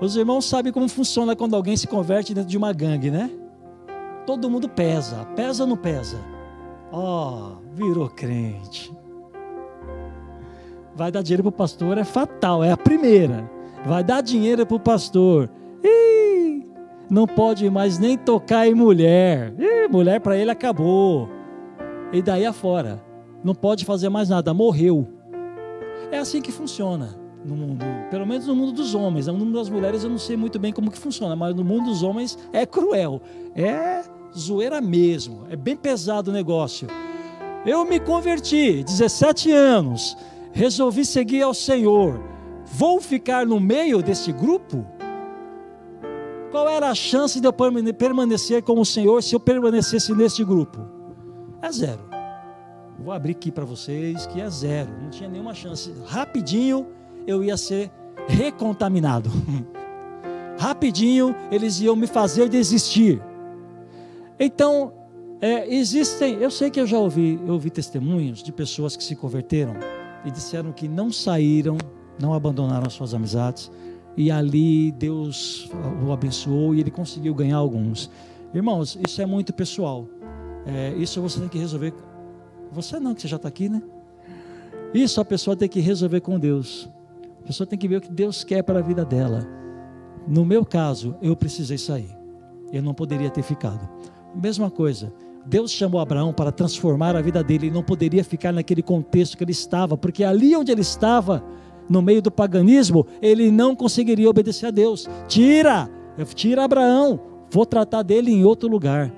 [0.00, 3.30] Os irmãos sabem como funciona quando alguém se converte dentro de uma gangue, né?
[4.26, 5.24] Todo mundo pesa.
[5.36, 6.18] Pesa ou não pesa?
[6.92, 8.92] Ó, oh, virou crente.
[10.94, 14.76] Vai dar dinheiro para o pastor, é fatal, é a primeira vai dar dinheiro para
[14.76, 15.48] o pastor.
[17.08, 19.54] Não pode mais nem tocar em mulher.
[19.58, 21.28] Ih, mulher para ele acabou.
[22.12, 23.02] E daí afora.
[23.44, 25.06] Não pode fazer mais nada, morreu.
[26.10, 29.26] É assim que funciona no mundo, pelo menos no mundo dos homens.
[29.28, 31.86] No mundo das mulheres eu não sei muito bem como que funciona, mas no mundo
[31.86, 33.20] dos homens é cruel.
[33.54, 34.02] É
[34.36, 35.46] zoeira mesmo.
[35.48, 36.88] É bem pesado o negócio.
[37.64, 40.16] Eu me converti, 17 anos,
[40.52, 42.20] resolvi seguir ao Senhor
[42.66, 44.84] Vou ficar no meio desse grupo?
[46.56, 50.80] Qual era a chance de eu permanecer com o Senhor se eu permanecesse neste grupo?
[51.60, 52.00] É zero.
[52.98, 54.90] Vou abrir aqui para vocês que é zero.
[55.02, 55.92] Não tinha nenhuma chance.
[56.06, 56.86] Rapidinho
[57.26, 57.92] eu ia ser
[58.26, 59.30] recontaminado.
[60.58, 63.22] Rapidinho eles iam me fazer desistir.
[64.40, 64.94] Então,
[65.42, 69.14] é, existem, eu sei que eu já ouvi, eu ouvi testemunhos de pessoas que se
[69.14, 69.74] converteram
[70.24, 71.76] e disseram que não saíram
[72.18, 73.70] não abandonaram suas amizades.
[74.16, 75.70] E ali Deus
[76.04, 78.10] o abençoou e ele conseguiu ganhar alguns.
[78.54, 80.06] Irmãos, isso é muito pessoal.
[80.64, 81.92] É, isso você tem que resolver.
[82.72, 83.82] Você não, que você já está aqui, né?
[84.94, 86.88] Isso a pessoa tem que resolver com Deus.
[87.42, 89.46] A pessoa tem que ver o que Deus quer para a vida dela.
[90.26, 92.10] No meu caso, eu precisei sair.
[92.72, 93.88] Eu não poderia ter ficado.
[94.34, 95.12] Mesma coisa.
[95.46, 97.66] Deus chamou Abraão para transformar a vida dele.
[97.66, 101.44] Ele não poderia ficar naquele contexto que ele estava, porque ali onde ele estava,
[101.88, 105.08] no meio do paganismo, ele não conseguiria obedecer a Deus.
[105.28, 105.88] Tira,
[106.34, 107.20] tira Abraão,
[107.50, 109.12] vou tratar dele em outro lugar.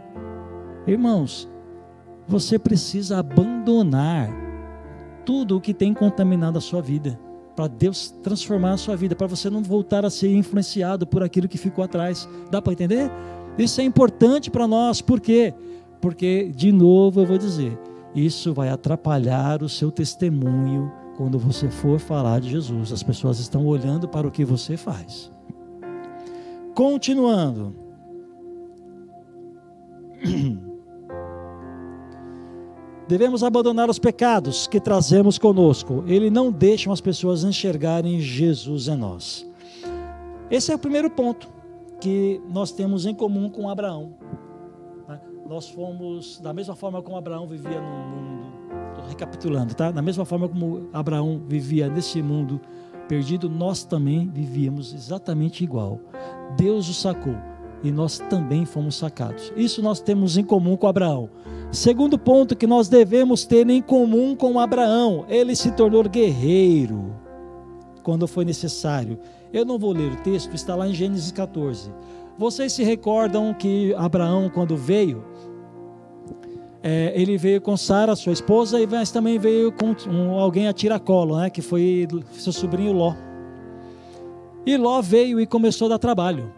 [0.87, 1.49] Irmãos,
[2.27, 4.31] você precisa abandonar
[5.25, 7.19] tudo o que tem contaminado a sua vida,
[7.55, 11.49] para Deus transformar a sua vida, para você não voltar a ser influenciado por aquilo
[11.49, 12.29] que ficou atrás.
[12.51, 13.11] Dá para entender?
[13.59, 15.53] Isso é importante para nós, por quê?
[16.01, 17.77] Porque, de novo, eu vou dizer,
[18.15, 22.93] isso vai atrapalhar o seu testemunho quando você for falar de Jesus.
[22.93, 25.33] As pessoas estão olhando para o que você faz.
[26.77, 27.75] Continuando.
[33.09, 36.05] Devemos abandonar os pecados que trazemos conosco.
[36.07, 39.45] Ele não deixa as pessoas enxergarem Jesus em nós.
[40.49, 41.51] Esse é o primeiro ponto
[42.01, 44.15] que nós temos em comum com Abraão.
[45.49, 48.38] Nós fomos, da mesma forma como Abraão vivia no mundo
[49.09, 49.91] recapitulando, tá?
[49.91, 52.61] Da mesma forma como Abraão vivia nesse mundo
[53.09, 55.99] perdido, nós também vivíamos exatamente igual.
[56.57, 57.35] Deus o sacou
[57.83, 59.53] e nós também fomos sacados.
[59.57, 61.31] Isso nós temos em comum com Abraão.
[61.71, 67.15] Segundo ponto que nós devemos ter em comum com Abraão, ele se tornou guerreiro
[68.03, 69.19] quando foi necessário.
[69.53, 71.93] Eu não vou ler o texto, está lá em Gênesis 14.
[72.39, 75.25] Vocês se recordam que Abraão, quando veio,
[76.83, 80.73] é, ele veio com Sara, sua esposa, e mas também veio com um, alguém a
[80.73, 83.15] tiracolo, né, que foi seu sobrinho Ló.
[84.65, 86.53] E Ló veio e começou a dar trabalho.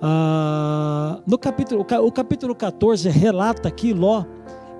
[0.00, 4.24] Ah, no capítulo, o capítulo 14 relata que Ló,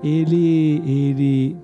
[0.03, 1.57] ele, ele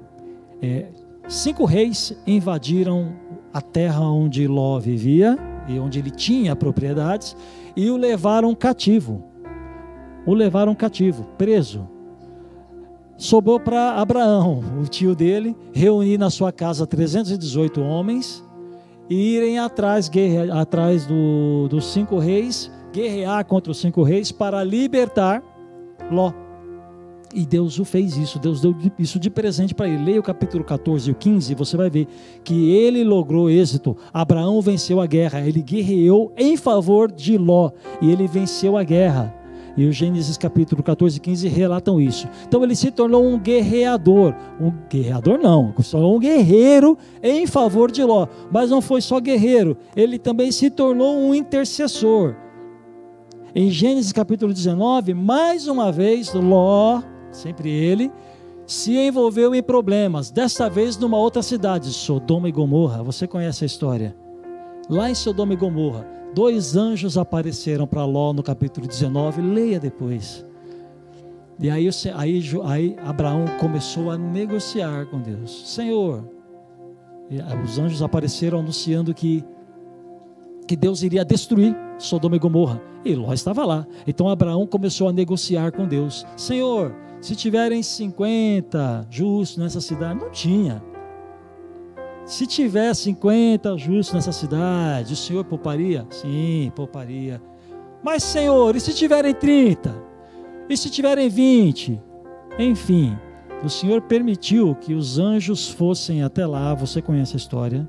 [0.62, 0.88] é,
[1.28, 3.14] cinco reis invadiram
[3.54, 7.36] a terra onde Ló vivia e onde ele tinha propriedades
[7.76, 9.24] e o levaram cativo.
[10.26, 11.88] O levaram cativo, preso.
[13.22, 18.44] Sobrou para Abraão, o tio dele, reunir na sua casa 318 homens
[19.08, 20.10] e irem atrás,
[20.52, 25.44] atrás do, dos cinco reis, guerrear contra os cinco reis para libertar
[26.10, 26.34] Ló.
[27.32, 30.04] E Deus o fez isso, Deus deu isso de presente para ele.
[30.04, 32.08] Leia o capítulo 14 e o 15, você vai ver
[32.44, 33.96] que ele logrou êxito.
[34.12, 37.70] Abraão venceu a guerra, ele guerreou em favor de Ló
[38.02, 39.41] e ele venceu a guerra.
[39.78, 42.28] E o Gênesis capítulo 14 e 15 relatam isso.
[42.48, 44.36] Então ele se tornou um guerreador.
[44.60, 48.28] Um guerreador não, se tornou um guerreiro em favor de Ló.
[48.52, 52.36] Mas não foi só guerreiro, ele também se tornou um intercessor.
[53.54, 58.12] Em Gênesis capítulo 19, mais uma vez, Ló sempre ele,
[58.66, 63.04] se envolveu em problemas, desta vez numa outra cidade, Sodoma e Gomorra.
[63.04, 64.16] Você conhece a história?
[64.90, 70.46] Lá em Sodoma e Gomorra, dois anjos apareceram para Ló no capítulo 19, leia depois.
[71.60, 76.28] E aí, aí, aí Abraão começou a negociar com Deus: Senhor,
[77.64, 79.44] os anjos apareceram anunciando que,
[80.68, 82.82] que Deus iria destruir Sodoma e Gomorra.
[83.06, 83.88] E Ló estava lá.
[84.08, 90.32] Então Abraão começou a negociar com Deus: Senhor, se tiverem 50 justos nessa cidade, não
[90.32, 90.91] tinha.
[92.32, 96.08] Se tiver 50 justos nessa cidade, o Senhor pouparia?
[96.10, 97.42] Sim, pouparia.
[98.02, 99.94] Mas, Senhor, e se tiverem 30?
[100.70, 102.02] E se tiverem 20?
[102.58, 103.18] Enfim,
[103.62, 107.86] o Senhor permitiu que os anjos fossem até lá, você conhece a história.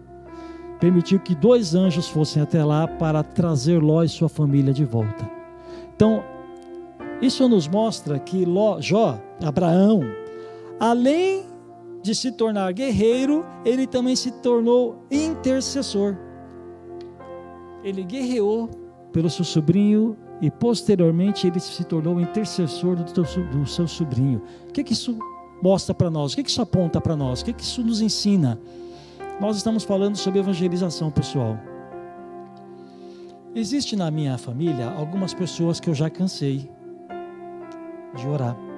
[0.81, 5.31] Permitiu que dois anjos fossem até lá para trazer Ló e sua família de volta.
[5.95, 6.21] Então,
[7.21, 10.01] isso nos mostra que Ló, Jó, Abraão,
[10.81, 11.52] além
[12.03, 16.17] de se tornar guerreiro, ele também se tornou intercessor.
[17.85, 18.69] Ele guerreou
[19.13, 24.43] pelo seu sobrinho e posteriormente ele se tornou intercessor do, seu sobrinho.
[24.69, 25.17] O que, que isso
[25.63, 26.33] mostra para nós?
[26.33, 27.41] O que, que isso aponta para nós?
[27.41, 28.59] O que, que isso nos ensina?
[29.41, 31.59] Nós estamos falando sobre evangelização, pessoal.
[33.55, 36.69] Existe na minha família algumas pessoas que eu já cansei
[38.17, 38.72] de orar.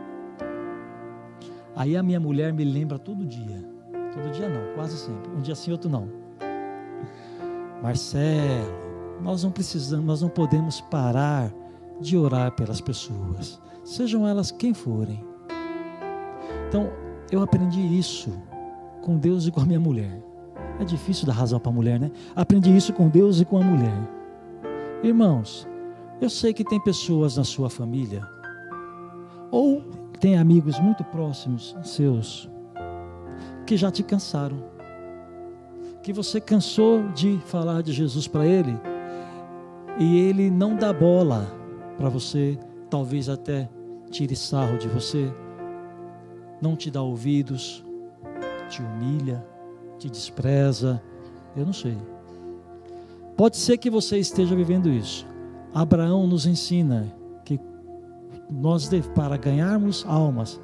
[1.76, 3.64] Aí a minha mulher me lembra todo dia.
[4.12, 5.30] Todo dia não, quase sempre.
[5.32, 6.08] Um dia sim, outro não.
[7.82, 8.72] Marcelo,
[9.20, 11.52] nós não precisamos, nós não podemos parar
[12.00, 15.24] de orar pelas pessoas, sejam elas quem forem.
[16.68, 16.90] Então,
[17.30, 18.32] eu aprendi isso
[19.02, 20.22] com Deus e com a minha mulher.
[20.80, 22.10] É difícil dar razão para a mulher, né?
[22.34, 24.08] Aprendi isso com Deus e com a mulher.
[25.02, 25.68] Irmãos,
[26.20, 28.26] eu sei que tem pessoas na sua família
[29.50, 29.82] ou
[30.24, 32.48] tem amigos muito próximos seus
[33.66, 34.56] que já te cansaram.
[36.02, 38.74] Que você cansou de falar de Jesus para ele
[40.00, 41.46] e ele não dá bola
[41.98, 42.58] para você,
[42.88, 43.68] talvez até
[44.10, 45.30] tire sarro de você,
[46.58, 47.84] não te dá ouvidos,
[48.70, 49.46] te humilha,
[49.98, 51.02] te despreza,
[51.54, 51.98] eu não sei.
[53.36, 55.26] Pode ser que você esteja vivendo isso.
[55.74, 57.14] Abraão nos ensina
[58.54, 60.60] nós para ganharmos almas,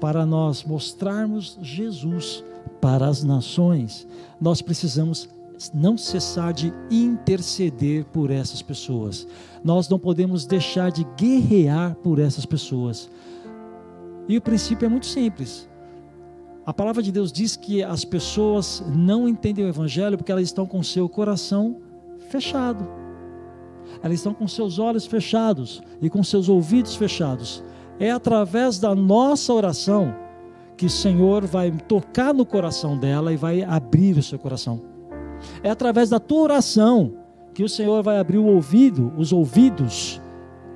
[0.00, 2.44] para nós mostrarmos Jesus
[2.80, 4.06] para as nações,
[4.40, 5.28] nós precisamos
[5.72, 9.26] não cessar de interceder por essas pessoas.
[9.62, 13.08] Nós não podemos deixar de guerrear por essas pessoas.
[14.28, 15.68] E o princípio é muito simples.
[16.66, 20.66] A palavra de Deus diz que as pessoas não entendem o evangelho porque elas estão
[20.66, 21.76] com seu coração
[22.28, 23.01] fechado
[24.02, 27.62] elas estão com seus olhos fechados e com seus ouvidos fechados.
[27.98, 30.14] É através da nossa oração
[30.76, 34.82] que o Senhor vai tocar no coração dela e vai abrir o seu coração.
[35.62, 37.14] É através da tua oração
[37.54, 40.20] que o Senhor vai abrir o ouvido, os ouvidos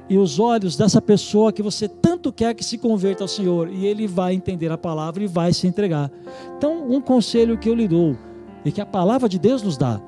[0.08, 3.86] e os olhos dessa pessoa que você tanto quer que se converta ao Senhor e
[3.86, 6.10] ele vai entender a palavra e vai se entregar.
[6.56, 8.16] Então, um conselho que eu lhe dou
[8.64, 10.00] e que a palavra de Deus nos dá: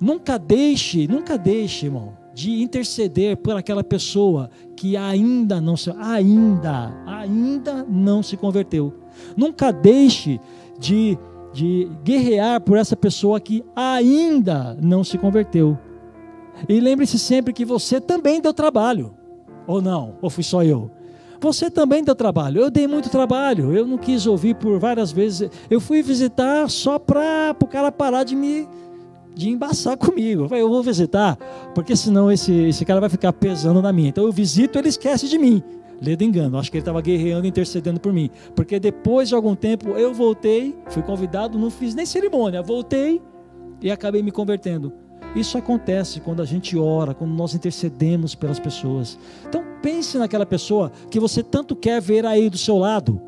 [0.00, 6.92] nunca deixe, nunca deixe, irmão, de interceder por aquela pessoa que ainda não se ainda
[7.06, 8.94] ainda não se converteu.
[9.36, 10.40] Nunca deixe
[10.78, 11.18] de
[11.52, 15.78] de guerrear por essa pessoa que ainda não se converteu.
[16.68, 19.14] E lembre-se sempre que você também deu trabalho.
[19.66, 20.16] Ou não?
[20.20, 20.90] Ou fui só eu?
[21.40, 22.60] Você também deu trabalho.
[22.60, 23.74] Eu dei muito trabalho.
[23.76, 25.50] Eu não quis ouvir por várias vezes.
[25.68, 28.68] Eu fui visitar só para o cara parar de me
[29.34, 30.48] de embaçar comigo.
[30.54, 31.36] Eu, vou visitar,
[31.74, 34.08] porque senão esse, esse cara vai ficar pesando na minha.
[34.08, 35.62] Então eu visito, ele esquece de mim.
[36.00, 38.28] Ledo engano, acho que ele estava guerreando, intercedendo por mim.
[38.56, 43.22] Porque depois de algum tempo eu voltei, fui convidado, não fiz nem cerimônia, voltei
[43.80, 44.92] e acabei me convertendo.
[45.34, 49.18] Isso acontece quando a gente ora, quando nós intercedemos pelas pessoas.
[49.48, 53.20] Então pense naquela pessoa que você tanto quer ver aí do seu lado,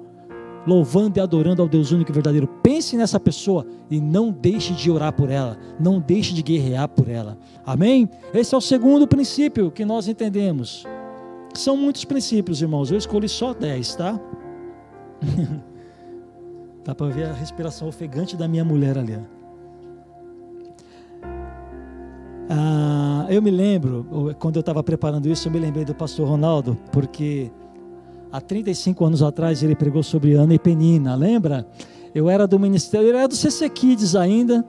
[0.66, 2.46] louvando e adorando ao Deus único e verdadeiro.
[2.62, 7.08] Pense nessa pessoa e não deixe de orar por ela, não deixe de guerrear por
[7.08, 7.38] ela.
[7.64, 8.08] Amém?
[8.32, 10.84] Esse é o segundo princípio que nós entendemos.
[11.54, 12.90] São muitos princípios, irmãos.
[12.90, 14.18] Eu escolhi só dez, tá?
[16.84, 19.18] Dá para ver a respiração ofegante da minha mulher ali.
[22.48, 26.76] Ah, eu me lembro, quando eu estava preparando isso, eu me lembrei do pastor Ronaldo,
[26.92, 27.50] porque
[28.34, 31.64] há 35 anos atrás ele pregou sobre Ana e Penina, lembra?
[32.12, 34.64] Eu era do ministério, eu era do CC Kids ainda,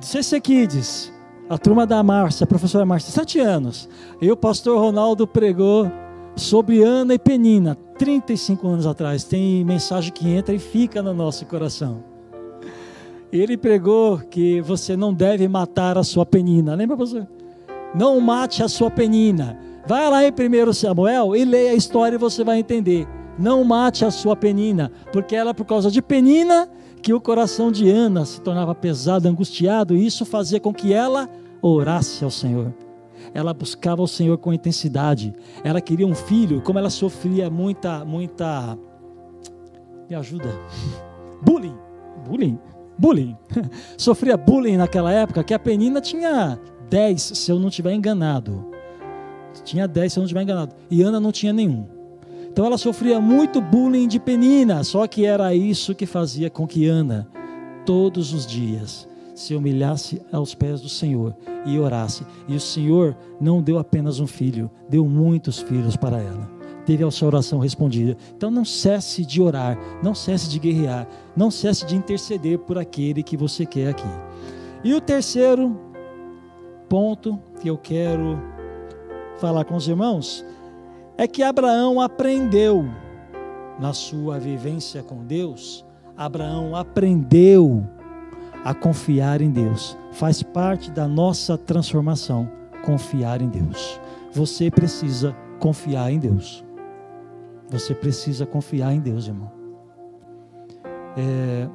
[0.00, 1.12] do CC Kids,
[1.46, 3.86] a turma da Márcia, a professora Márcia, sete anos.
[4.18, 5.92] E o pastor Ronaldo pregou
[6.34, 9.24] sobre Ana e Penina, 35 anos atrás.
[9.24, 12.02] Tem mensagem que entra e fica no nosso coração.
[13.30, 16.74] Ele pregou que você não deve matar a sua penina.
[16.74, 17.26] Lembra você?
[17.94, 19.58] Não mate a sua penina.
[19.86, 23.06] Vai lá em 1 Samuel e leia a história e você vai entender.
[23.38, 26.68] Não mate a sua penina, porque ela por causa de penina
[27.02, 31.28] que o coração de Ana se tornava pesado, angustiado, e isso fazia com que ela
[31.60, 32.72] orasse ao Senhor.
[33.34, 35.34] Ela buscava o Senhor com intensidade.
[35.64, 38.78] Ela queria um filho, como ela sofria muita, muita.
[40.08, 40.54] Me ajuda.
[41.42, 41.76] Bullying.
[42.28, 42.58] Bullying
[42.98, 43.36] bullying.
[43.98, 46.58] Sofria bullying naquela época, que a Penina tinha
[46.88, 48.71] 10, se eu não estiver enganado.
[49.64, 50.74] Tinha 10, se eu não estiver enganado.
[50.90, 51.86] E Ana não tinha nenhum.
[52.50, 56.86] Então ela sofria muito bullying de Penina, só que era isso que fazia com que
[56.86, 57.26] Ana,
[57.86, 61.34] todos os dias, se humilhasse aos pés do Senhor
[61.64, 62.26] e orasse.
[62.46, 67.10] E o Senhor não deu apenas um filho, deu muitos filhos para ela teve a
[67.10, 68.16] sua oração respondida.
[68.36, 71.06] Então não cesse de orar, não cesse de guerrear,
[71.36, 74.08] não cesse de interceder por aquele que você quer aqui.
[74.84, 75.78] E o terceiro
[76.88, 78.38] ponto que eu quero
[79.42, 80.46] falar com os irmãos
[81.18, 82.84] é que Abraão aprendeu
[83.76, 85.84] na sua vivência com Deus,
[86.16, 87.84] Abraão aprendeu
[88.64, 89.98] a confiar em Deus.
[90.12, 92.48] Faz parte da nossa transformação
[92.84, 94.00] confiar em Deus.
[94.32, 96.64] Você precisa confiar em Deus.
[97.68, 99.50] Você precisa confiar em Deus, irmão.
[101.16, 101.68] É,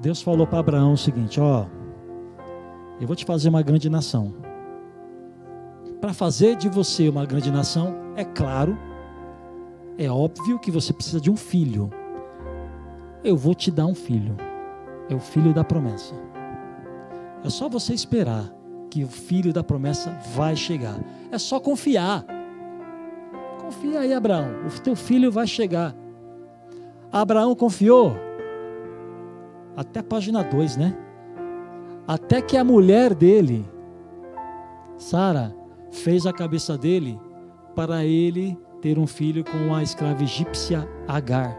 [0.00, 1.66] Deus falou para Abraão o seguinte: Ó,
[2.98, 4.47] eu vou te fazer uma grande nação.
[6.00, 8.78] Para fazer de você uma grande nação, é claro,
[9.98, 11.90] é óbvio que você precisa de um filho.
[13.24, 14.36] Eu vou te dar um filho.
[15.08, 16.14] É o filho da promessa.
[17.42, 18.52] É só você esperar
[18.90, 20.98] que o filho da promessa vai chegar.
[21.32, 22.24] É só confiar.
[23.60, 25.94] Confia aí, Abraão, o teu filho vai chegar.
[27.10, 28.16] Abraão confiou.
[29.76, 30.96] Até a página 2, né?
[32.06, 33.68] Até que a mulher dele,
[34.96, 35.54] Sara,
[35.90, 37.18] fez a cabeça dele
[37.74, 41.56] para ele ter um filho com a escrava egípcia Agar.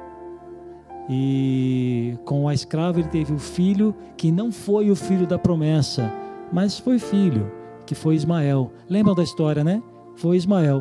[1.10, 6.14] E com a escrava ele teve um filho que não foi o filho da promessa,
[6.54, 7.52] mas foi filho,
[7.86, 8.72] que foi Ismael.
[8.88, 9.82] Lembram da história, né?
[10.16, 10.80] Foi Ismael.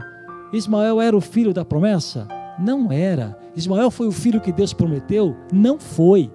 [0.52, 2.28] Ismael era o filho da promessa?
[2.58, 3.38] Não era.
[3.56, 5.34] Ismael foi o filho que Deus prometeu?
[5.52, 6.30] Não foi.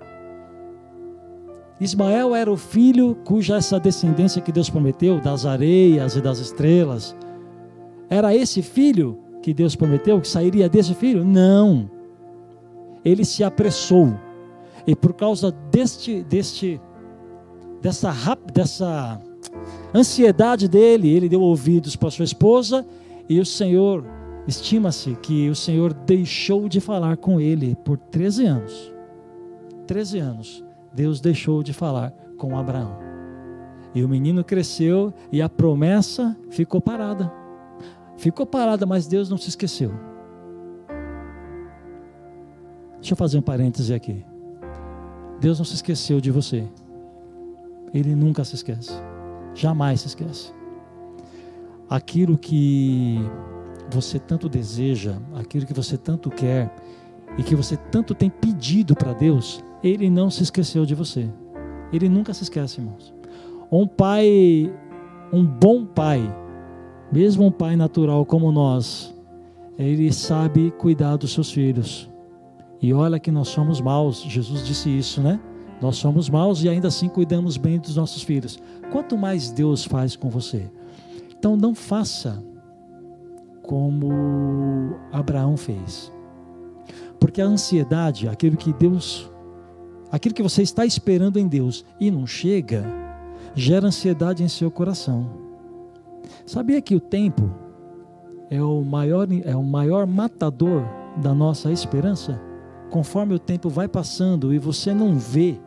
[1.84, 7.15] Ismael era o filho cuja essa descendência que Deus prometeu, das areias e das estrelas.
[8.09, 11.25] Era esse filho que Deus prometeu que sairia desse filho?
[11.25, 11.89] Não.
[13.03, 14.13] Ele se apressou.
[14.88, 16.79] E por causa deste deste
[17.81, 18.13] dessa
[18.53, 19.21] dessa
[19.93, 22.86] ansiedade dele, ele deu ouvidos para sua esposa
[23.27, 24.05] e o Senhor,
[24.47, 28.93] estima-se que o Senhor deixou de falar com ele por 13 anos.
[29.88, 30.62] 13 anos,
[30.93, 32.97] Deus deixou de falar com Abraão.
[33.95, 37.31] E o menino cresceu e a promessa ficou parada.
[38.17, 39.91] Ficou parada, mas Deus não se esqueceu.
[42.95, 44.25] Deixa eu fazer um parêntese aqui.
[45.39, 46.67] Deus não se esqueceu de você.
[47.93, 48.93] Ele nunca se esquece.
[49.53, 50.53] Jamais se esquece
[51.89, 53.19] aquilo que
[53.91, 56.73] você tanto deseja, aquilo que você tanto quer
[57.37, 61.29] e que você tanto tem pedido para Deus, Ele não se esqueceu de você.
[61.91, 63.13] Ele nunca se esquece, irmãos.
[63.71, 64.73] Um pai,
[65.31, 66.21] um bom pai,
[67.11, 69.13] mesmo um pai natural como nós,
[69.77, 72.09] ele sabe cuidar dos seus filhos.
[72.81, 75.39] E olha que nós somos maus, Jesus disse isso, né?
[75.81, 78.59] Nós somos maus e ainda assim cuidamos bem dos nossos filhos.
[78.91, 80.69] Quanto mais Deus faz com você.
[81.38, 82.43] Então não faça
[83.61, 86.11] como Abraão fez.
[87.19, 89.31] Porque a ansiedade, aquilo que Deus,
[90.14, 92.86] aquilo que você está esperando em Deus e não chega,
[93.55, 95.28] gera ansiedade em seu coração.
[96.45, 97.49] Sabia que o tempo
[98.47, 100.84] é o maior, é o maior matador
[101.18, 102.39] da nossa esperança?
[102.91, 105.59] Conforme o tempo vai passando e você não vê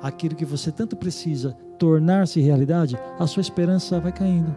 [0.00, 4.56] aquilo que você tanto precisa tornar-se realidade, a sua esperança vai caindo,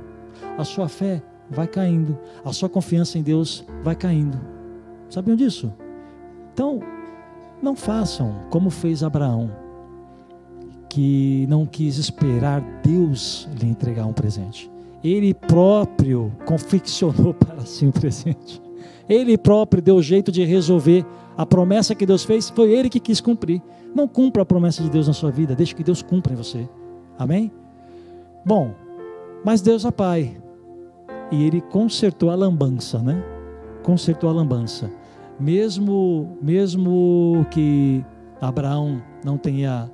[0.58, 4.40] a sua fé vai caindo, a sua confiança em Deus vai caindo.
[5.10, 5.74] Sabiam disso?
[6.54, 6.80] Então,
[7.62, 9.51] não façam como fez Abraão,
[10.89, 14.72] que não quis esperar Deus lhe entregar um presente.
[15.03, 18.62] Ele próprio confeccionou para si um presente.
[19.08, 21.06] Ele próprio deu jeito de resolver
[21.38, 23.62] a promessa que Deus fez, foi ele que quis cumprir.
[23.93, 26.68] Não cumpra a promessa de Deus na sua vida, deixe que Deus cumpra em você.
[27.18, 27.51] Amém?
[28.45, 28.74] Bom,
[29.43, 30.38] mas Deus é Pai,
[31.32, 33.24] e ele consertou a lambança, né?
[33.84, 34.89] Consertou a lambança.
[35.40, 38.06] Mesmo, mesmo que
[38.40, 39.92] Abraão não tenha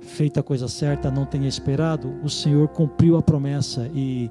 [0.00, 4.30] feito a coisa certa, não tenha esperado, o Senhor cumpriu a promessa e,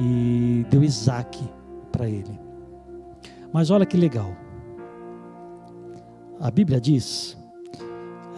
[0.00, 1.42] e deu Isaac
[1.90, 2.40] para ele.
[3.52, 4.32] Mas olha que legal.
[6.40, 7.36] A Bíblia diz: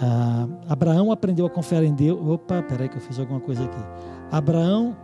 [0.01, 2.19] ah, Abraão aprendeu a confiar em Deus.
[2.27, 3.81] Opa, peraí que eu fiz alguma coisa aqui.
[4.31, 5.04] Abraão.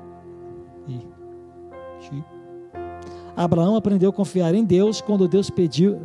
[3.41, 6.03] Abraão aprendeu a confiar em Deus quando Deus pediu.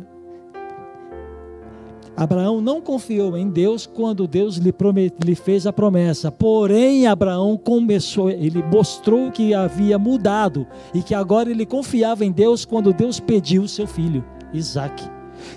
[2.16, 5.12] Abraão não confiou em Deus quando Deus lhe, promet...
[5.22, 6.32] lhe fez a promessa.
[6.32, 12.64] Porém, Abraão começou, ele mostrou que havia mudado e que agora ele confiava em Deus
[12.64, 14.24] quando Deus pediu o seu filho,
[14.54, 15.04] Isaac.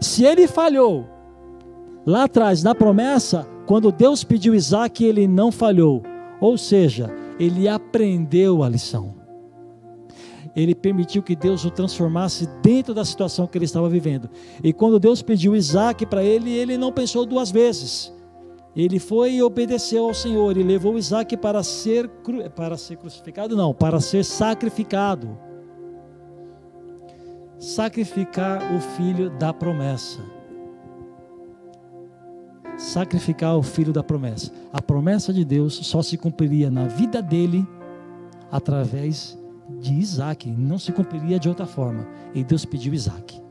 [0.02, 1.08] Se ele falhou
[2.06, 6.04] lá atrás na promessa, quando Deus pediu Isaac, ele não falhou.
[6.42, 7.10] Ou seja,
[7.40, 9.19] ele aprendeu a lição
[10.62, 14.30] ele permitiu que Deus o transformasse dentro da situação que ele estava vivendo.
[14.64, 18.12] E quando Deus pediu Isaac para ele, ele não pensou duas vezes.
[18.76, 22.10] Ele foi e obedeceu ao Senhor e levou Isaac para ser,
[22.56, 25.38] para ser crucificado, não, para ser sacrificado.
[27.58, 30.20] Sacrificar o filho da promessa.
[32.78, 34.52] Sacrificar o filho da promessa.
[34.72, 37.68] A promessa de Deus só se cumpriria na vida dele
[38.52, 39.39] através
[39.80, 42.08] de Isaac, não se cumpriria de outra forma.
[42.34, 43.42] E Deus pediu Isaac.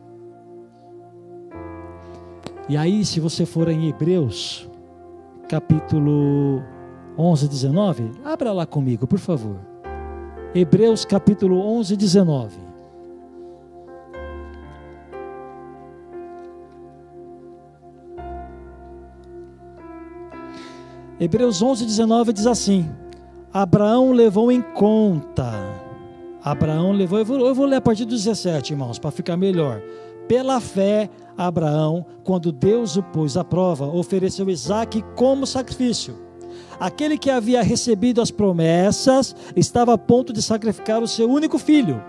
[2.68, 4.68] E aí, se você for em Hebreus,
[5.48, 6.62] capítulo
[7.16, 9.58] 11, 19, abra lá comigo, por favor.
[10.54, 12.68] Hebreus, capítulo 11, 19.
[21.20, 22.88] Hebreus 11, 19 diz assim:
[23.52, 25.67] Abraão levou em conta
[26.50, 29.82] Abraão levou, eu vou, eu vou ler a partir do 17, irmãos, para ficar melhor.
[30.26, 36.16] Pela fé, Abraão, quando Deus o pôs à prova, ofereceu Isaac como sacrifício.
[36.80, 42.02] Aquele que havia recebido as promessas estava a ponto de sacrificar o seu único filho.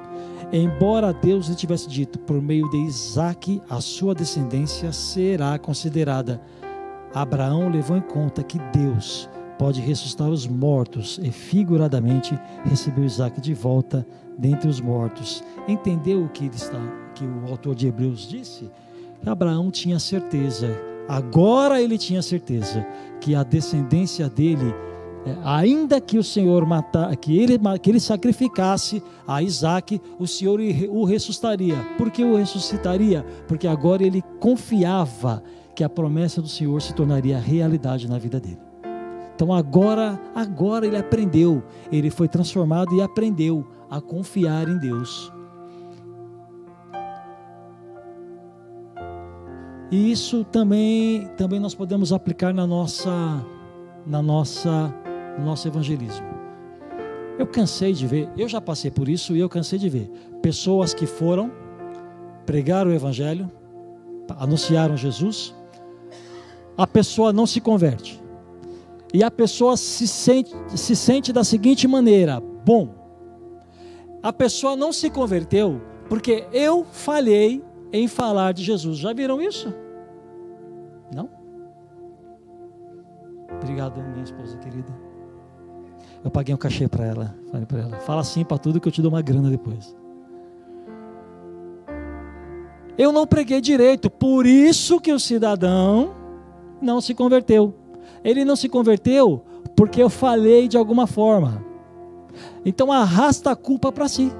[0.53, 6.41] Embora Deus lhe tivesse dito, por meio de Isaac, a sua descendência será considerada.
[7.13, 9.29] Abraão levou em conta que Deus
[9.59, 14.07] pode ressuscitar os mortos e figuradamente recebeu Isaac de volta
[14.37, 15.43] dentre os mortos.
[15.67, 16.79] Entendeu o que ele está,
[17.13, 18.71] que o autor de Hebreus disse?
[19.21, 20.69] Que Abraão tinha certeza,
[21.09, 22.87] agora ele tinha certeza
[23.19, 24.73] que a descendência dele
[25.25, 30.61] é, ainda que o Senhor matar, que ele, que ele sacrificasse a Isaac, o Senhor
[30.89, 31.75] o ressuscitaria.
[31.97, 33.25] Por que o ressuscitaria?
[33.45, 35.43] Porque agora ele confiava
[35.75, 38.68] que a promessa do Senhor se tornaria realidade na vida dele.
[39.39, 45.31] Então agora, agora ele aprendeu, ele foi transformado e aprendeu a confiar em Deus.
[49.89, 53.09] E isso também, também nós podemos aplicar na nossa,
[54.05, 54.93] na nossa,
[55.37, 56.27] no nosso evangelismo.
[57.37, 60.11] Eu cansei de ver, eu já passei por isso e eu cansei de ver
[60.41, 61.49] pessoas que foram
[62.45, 63.49] pregaram o evangelho,
[64.37, 65.55] anunciaram Jesus,
[66.77, 68.18] a pessoa não se converte.
[69.13, 72.89] E a pessoa se sente, se sente da seguinte maneira: bom,
[74.21, 78.97] a pessoa não se converteu porque eu falhei em falar de Jesus.
[78.97, 79.73] Já viram isso?
[81.13, 81.29] Não?
[83.61, 84.93] Obrigado, minha esposa querida.
[86.23, 87.35] Eu paguei um cachê para ela.
[87.51, 89.95] Falei para ela: fala assim para tudo que eu te dou uma grana depois.
[92.97, 96.13] Eu não preguei direito, por isso que o cidadão
[96.81, 97.73] não se converteu.
[98.23, 99.43] Ele não se converteu
[99.75, 101.63] porque eu falei de alguma forma.
[102.65, 104.31] Então arrasta a culpa para si.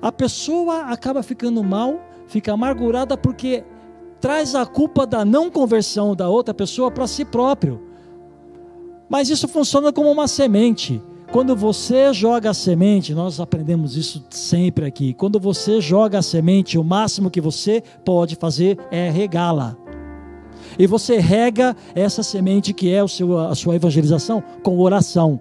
[0.00, 3.64] A pessoa acaba ficando mal, fica amargurada porque
[4.20, 7.80] traz a culpa da não conversão da outra pessoa para si próprio.
[9.08, 11.02] Mas isso funciona como uma semente.
[11.32, 15.14] Quando você joga a semente, nós aprendemos isso sempre aqui.
[15.14, 19.81] Quando você joga a semente, o máximo que você pode fazer é regá-la.
[20.78, 25.40] E você rega essa semente que é o seu, a sua evangelização com oração.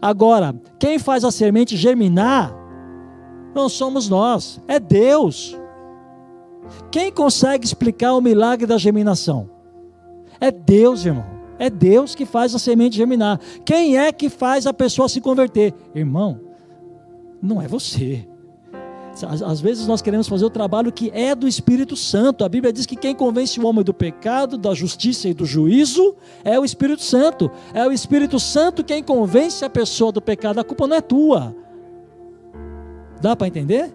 [0.00, 2.54] Agora, quem faz a semente germinar
[3.54, 5.56] não somos nós, é Deus.
[6.90, 9.50] Quem consegue explicar o milagre da germinação?
[10.40, 11.24] É Deus, irmão.
[11.58, 13.40] É Deus que faz a semente germinar.
[13.64, 15.74] Quem é que faz a pessoa se converter?
[15.94, 16.40] Irmão,
[17.42, 18.28] não é você.
[19.26, 22.44] Às vezes nós queremos fazer o trabalho que é do Espírito Santo.
[22.44, 26.14] A Bíblia diz que quem convence o homem do pecado, da justiça e do juízo
[26.44, 27.50] é o Espírito Santo.
[27.72, 30.58] É o Espírito Santo quem convence a pessoa do pecado.
[30.58, 31.54] A culpa não é tua.
[33.20, 33.92] Dá para entender?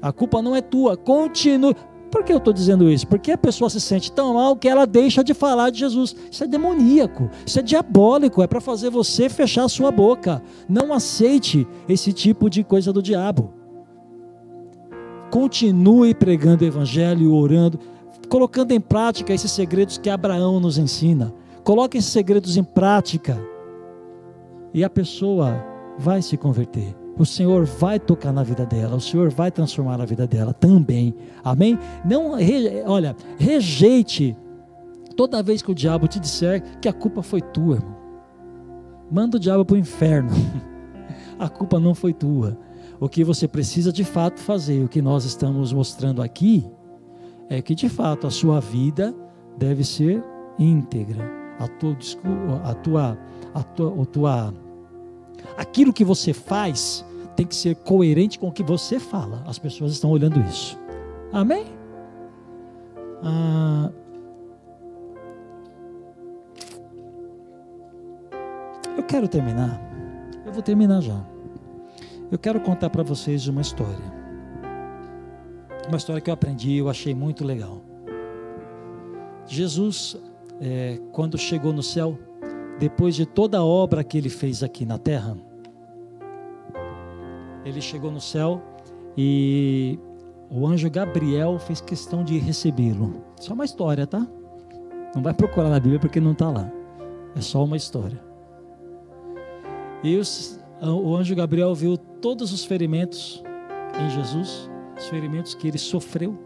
[0.00, 0.96] A culpa não é tua.
[0.96, 1.74] Continue.
[2.10, 3.06] Por que eu estou dizendo isso?
[3.06, 6.14] Porque a pessoa se sente tão mal que ela deixa de falar de Jesus.
[6.30, 10.42] Isso é demoníaco, isso é diabólico, é para fazer você fechar a sua boca.
[10.68, 13.59] Não aceite esse tipo de coisa do diabo.
[15.30, 17.78] Continue pregando o evangelho, orando,
[18.28, 21.32] colocando em prática esses segredos que Abraão nos ensina.
[21.62, 23.40] Coloque esses segredos em prática
[24.72, 25.64] e a pessoa
[25.98, 26.96] vai se converter.
[27.18, 31.14] O Senhor vai tocar na vida dela, o Senhor vai transformar a vida dela também.
[31.44, 31.78] Amém?
[32.04, 32.32] Não,
[32.86, 34.36] olha, rejeite
[35.16, 37.96] toda vez que o diabo te disser que a culpa foi tua, irmão.
[39.10, 40.30] Manda o diabo para o inferno.
[41.38, 42.56] a culpa não foi tua.
[43.00, 46.70] O que você precisa de fato fazer, o que nós estamos mostrando aqui,
[47.48, 49.14] é que de fato a sua vida
[49.56, 50.22] deve ser
[50.58, 51.24] íntegra.
[51.58, 51.96] A tua,
[52.62, 53.18] a tua,
[53.54, 54.54] a tua, a tua,
[55.56, 59.42] aquilo que você faz tem que ser coerente com o que você fala.
[59.46, 60.78] As pessoas estão olhando isso.
[61.32, 61.64] Amém?
[63.22, 63.90] Ah,
[68.96, 69.80] eu quero terminar.
[70.44, 71.39] Eu vou terminar já.
[72.30, 74.20] Eu quero contar para vocês uma história.
[75.88, 77.82] Uma história que eu aprendi e eu achei muito legal.
[79.46, 80.16] Jesus,
[80.60, 82.16] é, quando chegou no céu,
[82.78, 85.36] depois de toda a obra que ele fez aqui na terra,
[87.64, 88.62] ele chegou no céu
[89.16, 89.98] e
[90.48, 93.24] o anjo Gabriel fez questão de recebê-lo.
[93.40, 94.24] Só uma história, tá?
[95.16, 96.70] Não vai procurar na Bíblia porque não está lá.
[97.34, 98.22] É só uma história.
[100.04, 103.42] E os, o anjo Gabriel viu todos os ferimentos
[104.00, 106.38] em Jesus, os ferimentos que ele sofreu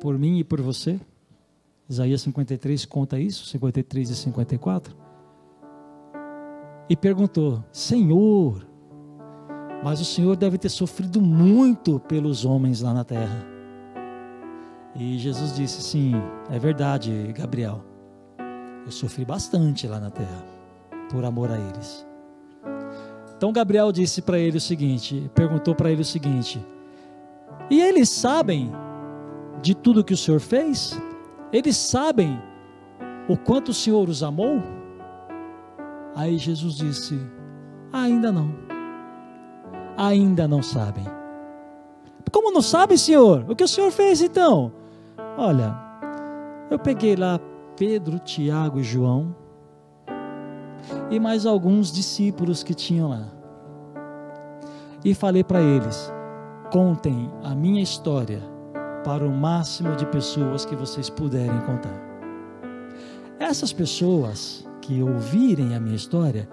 [0.00, 1.00] por mim e por você.
[1.88, 4.96] Isaías 53 conta isso, 53 e 54.
[6.88, 8.66] E perguntou: Senhor,
[9.82, 13.44] mas o Senhor deve ter sofrido muito pelos homens lá na terra.
[14.94, 16.12] E Jesus disse: Sim,
[16.48, 17.84] é verdade, Gabriel.
[18.84, 20.44] Eu sofri bastante lá na terra,
[21.10, 22.09] por amor a eles.
[23.40, 26.62] Então Gabriel disse para ele o seguinte, perguntou para ele o seguinte:
[27.70, 28.70] E eles sabem
[29.62, 31.00] de tudo que o Senhor fez?
[31.50, 32.38] Eles sabem
[33.26, 34.62] o quanto o Senhor os amou?
[36.14, 37.18] Aí Jesus disse:
[37.90, 38.54] Ainda não.
[39.96, 41.06] Ainda não sabem.
[42.30, 43.46] Como não sabem, Senhor?
[43.48, 44.70] O que o Senhor fez então?
[45.38, 45.74] Olha,
[46.70, 47.40] eu peguei lá
[47.74, 49.34] Pedro, Tiago e João
[51.10, 53.28] e mais alguns discípulos que tinham lá.
[55.04, 56.12] E falei para eles:
[56.70, 58.42] contem a minha história
[59.04, 61.98] para o máximo de pessoas que vocês puderem contar.
[63.38, 66.48] Essas pessoas que ouvirem a minha história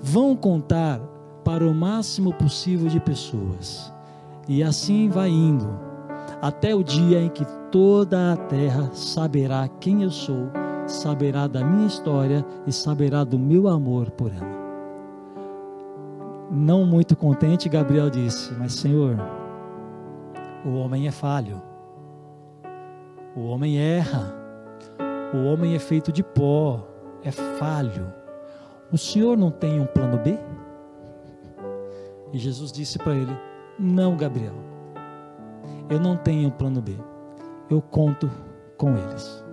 [0.00, 1.00] vão contar
[1.44, 3.92] para o máximo possível de pessoas.
[4.48, 5.68] E assim vai indo,
[6.42, 10.50] até o dia em que toda a terra saberá quem eu sou
[10.90, 14.58] saberá da minha história e saberá do meu amor por ela.
[16.50, 19.16] Não muito contente, Gabriel disse: Mas, Senhor,
[20.64, 21.60] o homem é falho,
[23.36, 24.34] o homem erra,
[25.34, 26.86] o homem é feito de pó,
[27.22, 28.12] é falho.
[28.90, 30.38] O Senhor não tem um plano B?
[32.32, 33.36] E Jesus disse para ele:
[33.78, 34.54] Não, Gabriel,
[35.90, 36.96] eu não tenho um plano B,
[37.68, 38.30] eu conto
[38.78, 39.47] com eles.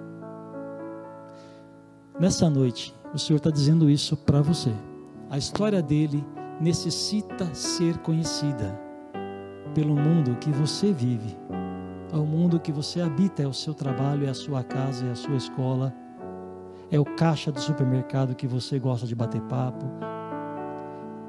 [2.18, 4.72] Nessa noite, o Senhor está dizendo isso para você.
[5.30, 6.26] A história dele
[6.62, 8.80] necessita ser conhecida
[9.74, 11.38] pelo mundo que você vive,
[12.14, 15.12] é o mundo que você habita, é o seu trabalho, é a sua casa, é
[15.12, 15.94] a sua escola,
[16.90, 19.86] é o caixa do supermercado que você gosta de bater papo.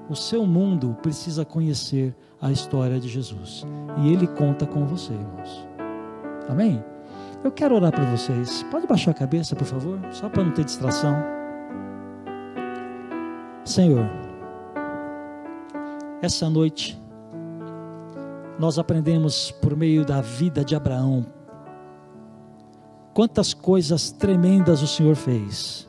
[0.09, 3.64] O seu mundo precisa conhecer a história de Jesus.
[3.97, 5.66] E ele conta com você, irmãos.
[6.49, 6.80] Amém?
[7.47, 8.64] Eu quero orar para vocês.
[8.72, 10.01] Pode baixar a cabeça, por favor?
[10.11, 11.16] Só para não ter distração.
[13.64, 14.05] Senhor,
[16.20, 17.01] essa noite
[18.59, 21.24] nós aprendemos por meio da vida de Abraão
[23.14, 25.88] quantas coisas tremendas o Senhor fez.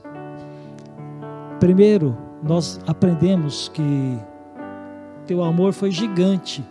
[1.59, 4.19] Primeiro, nós aprendemos que
[5.25, 6.63] teu amor foi gigante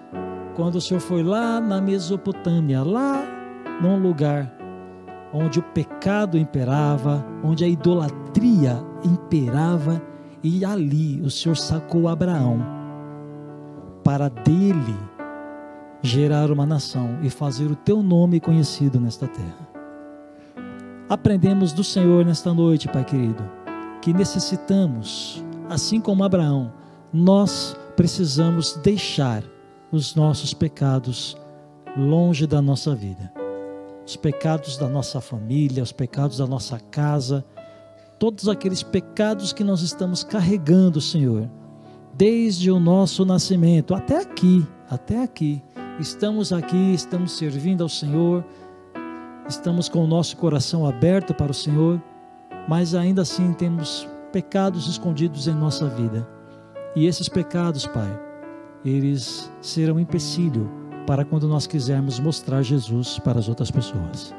[0.55, 3.27] quando o Senhor foi lá na Mesopotâmia, lá
[3.83, 4.56] num lugar
[5.37, 10.03] onde o pecado imperava, onde a idolatria imperava,
[10.43, 12.61] e ali o Senhor sacou Abraão
[14.03, 14.97] para dele
[16.01, 19.69] gerar uma nação e fazer o teu nome conhecido nesta terra.
[21.09, 23.43] Aprendemos do Senhor nesta noite, Pai querido,
[24.01, 26.73] que necessitamos, assim como Abraão,
[27.13, 29.43] nós precisamos deixar
[29.91, 31.37] os nossos pecados
[31.97, 33.33] longe da nossa vida.
[34.07, 37.45] Os pecados da nossa família, os pecados da nossa casa,
[38.21, 41.51] todos aqueles pecados que nós estamos carregando, Senhor,
[42.15, 45.61] desde o nosso nascimento até aqui, até aqui.
[45.99, 48.45] Estamos aqui, estamos servindo ao Senhor,
[49.49, 52.01] estamos com o nosso coração aberto para o Senhor,
[52.69, 56.29] mas ainda assim temos pecados escondidos em nossa vida.
[56.95, 58.21] E esses pecados, Pai,
[58.85, 64.35] eles serão empecilho para quando nós quisermos mostrar Jesus para as outras pessoas.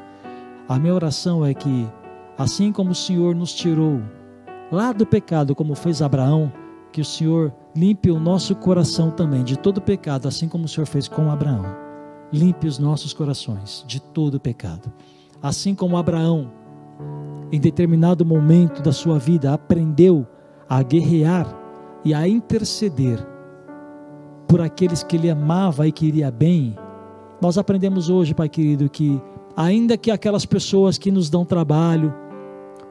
[0.67, 1.87] A minha oração é que,
[2.37, 4.01] assim como o Senhor nos tirou
[4.71, 6.51] lá do pecado, como fez Abraão,
[6.91, 10.85] que o Senhor limpe o nosso coração também de todo pecado, assim como o Senhor
[10.85, 11.63] fez com Abraão.
[12.33, 14.91] Limpe os nossos corações de todo pecado.
[15.41, 16.51] Assim como Abraão,
[17.51, 20.27] em determinado momento da sua vida, aprendeu
[20.67, 21.47] a guerrear
[22.03, 23.25] e a interceder
[24.47, 26.75] por aqueles que ele amava e queria bem,
[27.41, 29.21] nós aprendemos hoje, Pai querido, que
[29.55, 32.13] ainda que aquelas pessoas que nos dão trabalho,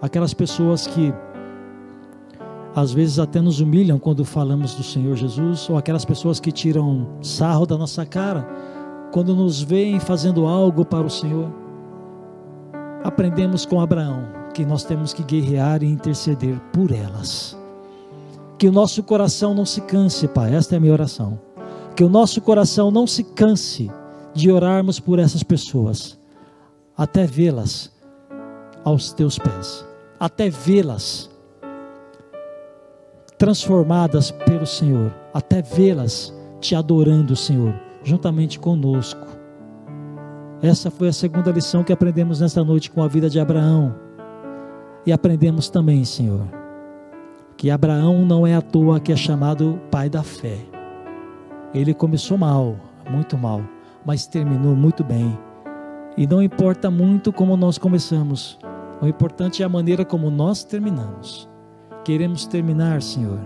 [0.01, 1.13] aquelas pessoas que
[2.75, 7.09] às vezes até nos humilham quando falamos do Senhor Jesus, ou aquelas pessoas que tiram
[7.23, 8.47] sarro da nossa cara
[9.13, 11.51] quando nos veem fazendo algo para o Senhor.
[13.03, 17.57] Aprendemos com Abraão que nós temos que guerrear e interceder por elas.
[18.59, 21.46] Que o nosso coração não se canse, Pai, esta é a minha oração.
[21.97, 23.91] Que o nosso coração não se canse
[24.35, 26.19] de orarmos por essas pessoas,
[26.97, 27.91] até vê-las
[28.85, 29.85] aos teus pés,
[30.21, 31.31] até vê-las
[33.39, 37.75] transformadas pelo Senhor, até vê-las te adorando, Senhor,
[38.05, 39.27] juntamente conosco.
[40.63, 43.95] Essa foi a segunda lição que aprendemos nesta noite com a vida de Abraão.
[45.05, 46.47] E aprendemos também, Senhor,
[47.57, 50.76] que Abraão não é à toa que é chamado pai da fé.
[51.75, 52.77] Ele começou mal,
[53.11, 53.63] muito mal,
[54.05, 55.39] mas terminou muito bem.
[56.17, 58.59] E não importa muito como nós começamos,
[59.01, 61.49] o importante é a maneira como nós terminamos
[62.07, 63.41] queremos terminar, Senhor,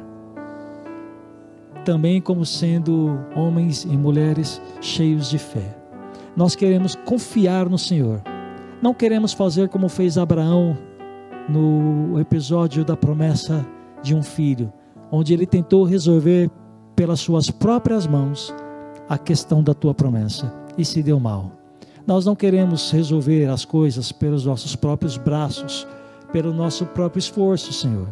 [1.83, 5.79] também como sendo homens e mulheres cheios de fé.
[6.37, 8.21] Nós queremos confiar no Senhor.
[8.83, 10.77] Não queremos fazer como fez Abraão
[11.49, 13.67] no episódio da promessa
[14.03, 14.71] de um filho,
[15.11, 16.51] onde ele tentou resolver
[17.01, 18.55] pelas suas próprias mãos
[19.09, 21.51] a questão da tua promessa e se deu mal.
[22.07, 25.89] Nós não queremos resolver as coisas pelos nossos próprios braços,
[26.31, 28.07] pelo nosso próprio esforço, Senhor.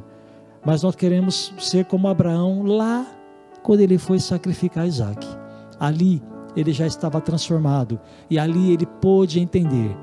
[0.64, 3.07] Mas nós queremos ser como Abraão lá
[3.62, 5.28] quando ele foi sacrificar Isaac.
[5.78, 6.22] Ali
[6.57, 9.95] ele já estava transformado e ali ele pôde entender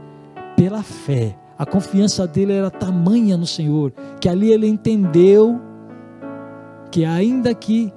[0.56, 1.36] pela fé.
[1.58, 5.60] A confiança dele era tamanha no Senhor que ali ele entendeu
[6.92, 7.92] que ainda que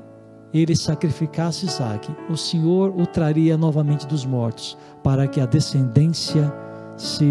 [0.53, 6.53] ele sacrificasse Isaac, o Senhor o traria novamente dos mortos para que a descendência
[6.96, 7.26] se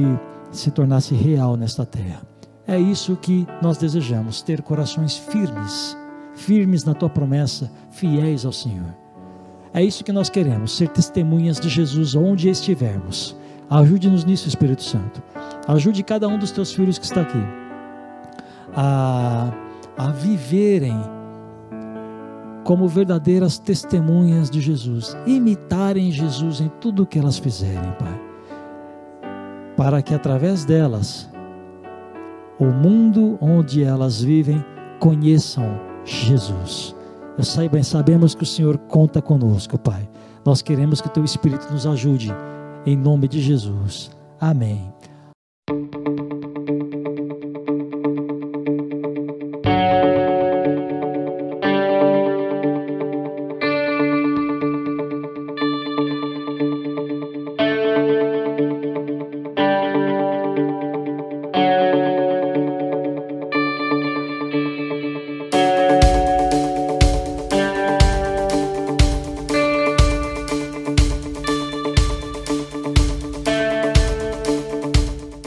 [0.51, 2.21] se tornasse real nesta terra.
[2.65, 5.97] É isso que nós desejamos, ter corações firmes,
[6.33, 8.95] firmes na tua promessa, fiéis ao Senhor.
[9.73, 13.35] É isso que nós queremos, ser testemunhas de Jesus onde estivermos.
[13.69, 15.21] Ajude-nos nisso, Espírito Santo.
[15.67, 17.43] Ajude cada um dos teus filhos que está aqui
[18.75, 19.51] a,
[19.97, 20.97] a viverem
[22.67, 28.21] como verdadeiras testemunhas de Jesus, imitarem Jesus em tudo o que elas fizerem, Pai,
[29.77, 31.29] para que através delas
[32.59, 34.61] o mundo onde elas vivem
[34.99, 36.93] conheçam Jesus.
[37.37, 40.05] Eu saiba, sabemos que o Senhor conta conosco, Pai.
[40.43, 42.35] Nós queremos que Teu Espírito nos ajude,
[42.85, 44.11] em nome de Jesus.
[44.41, 44.91] Amém.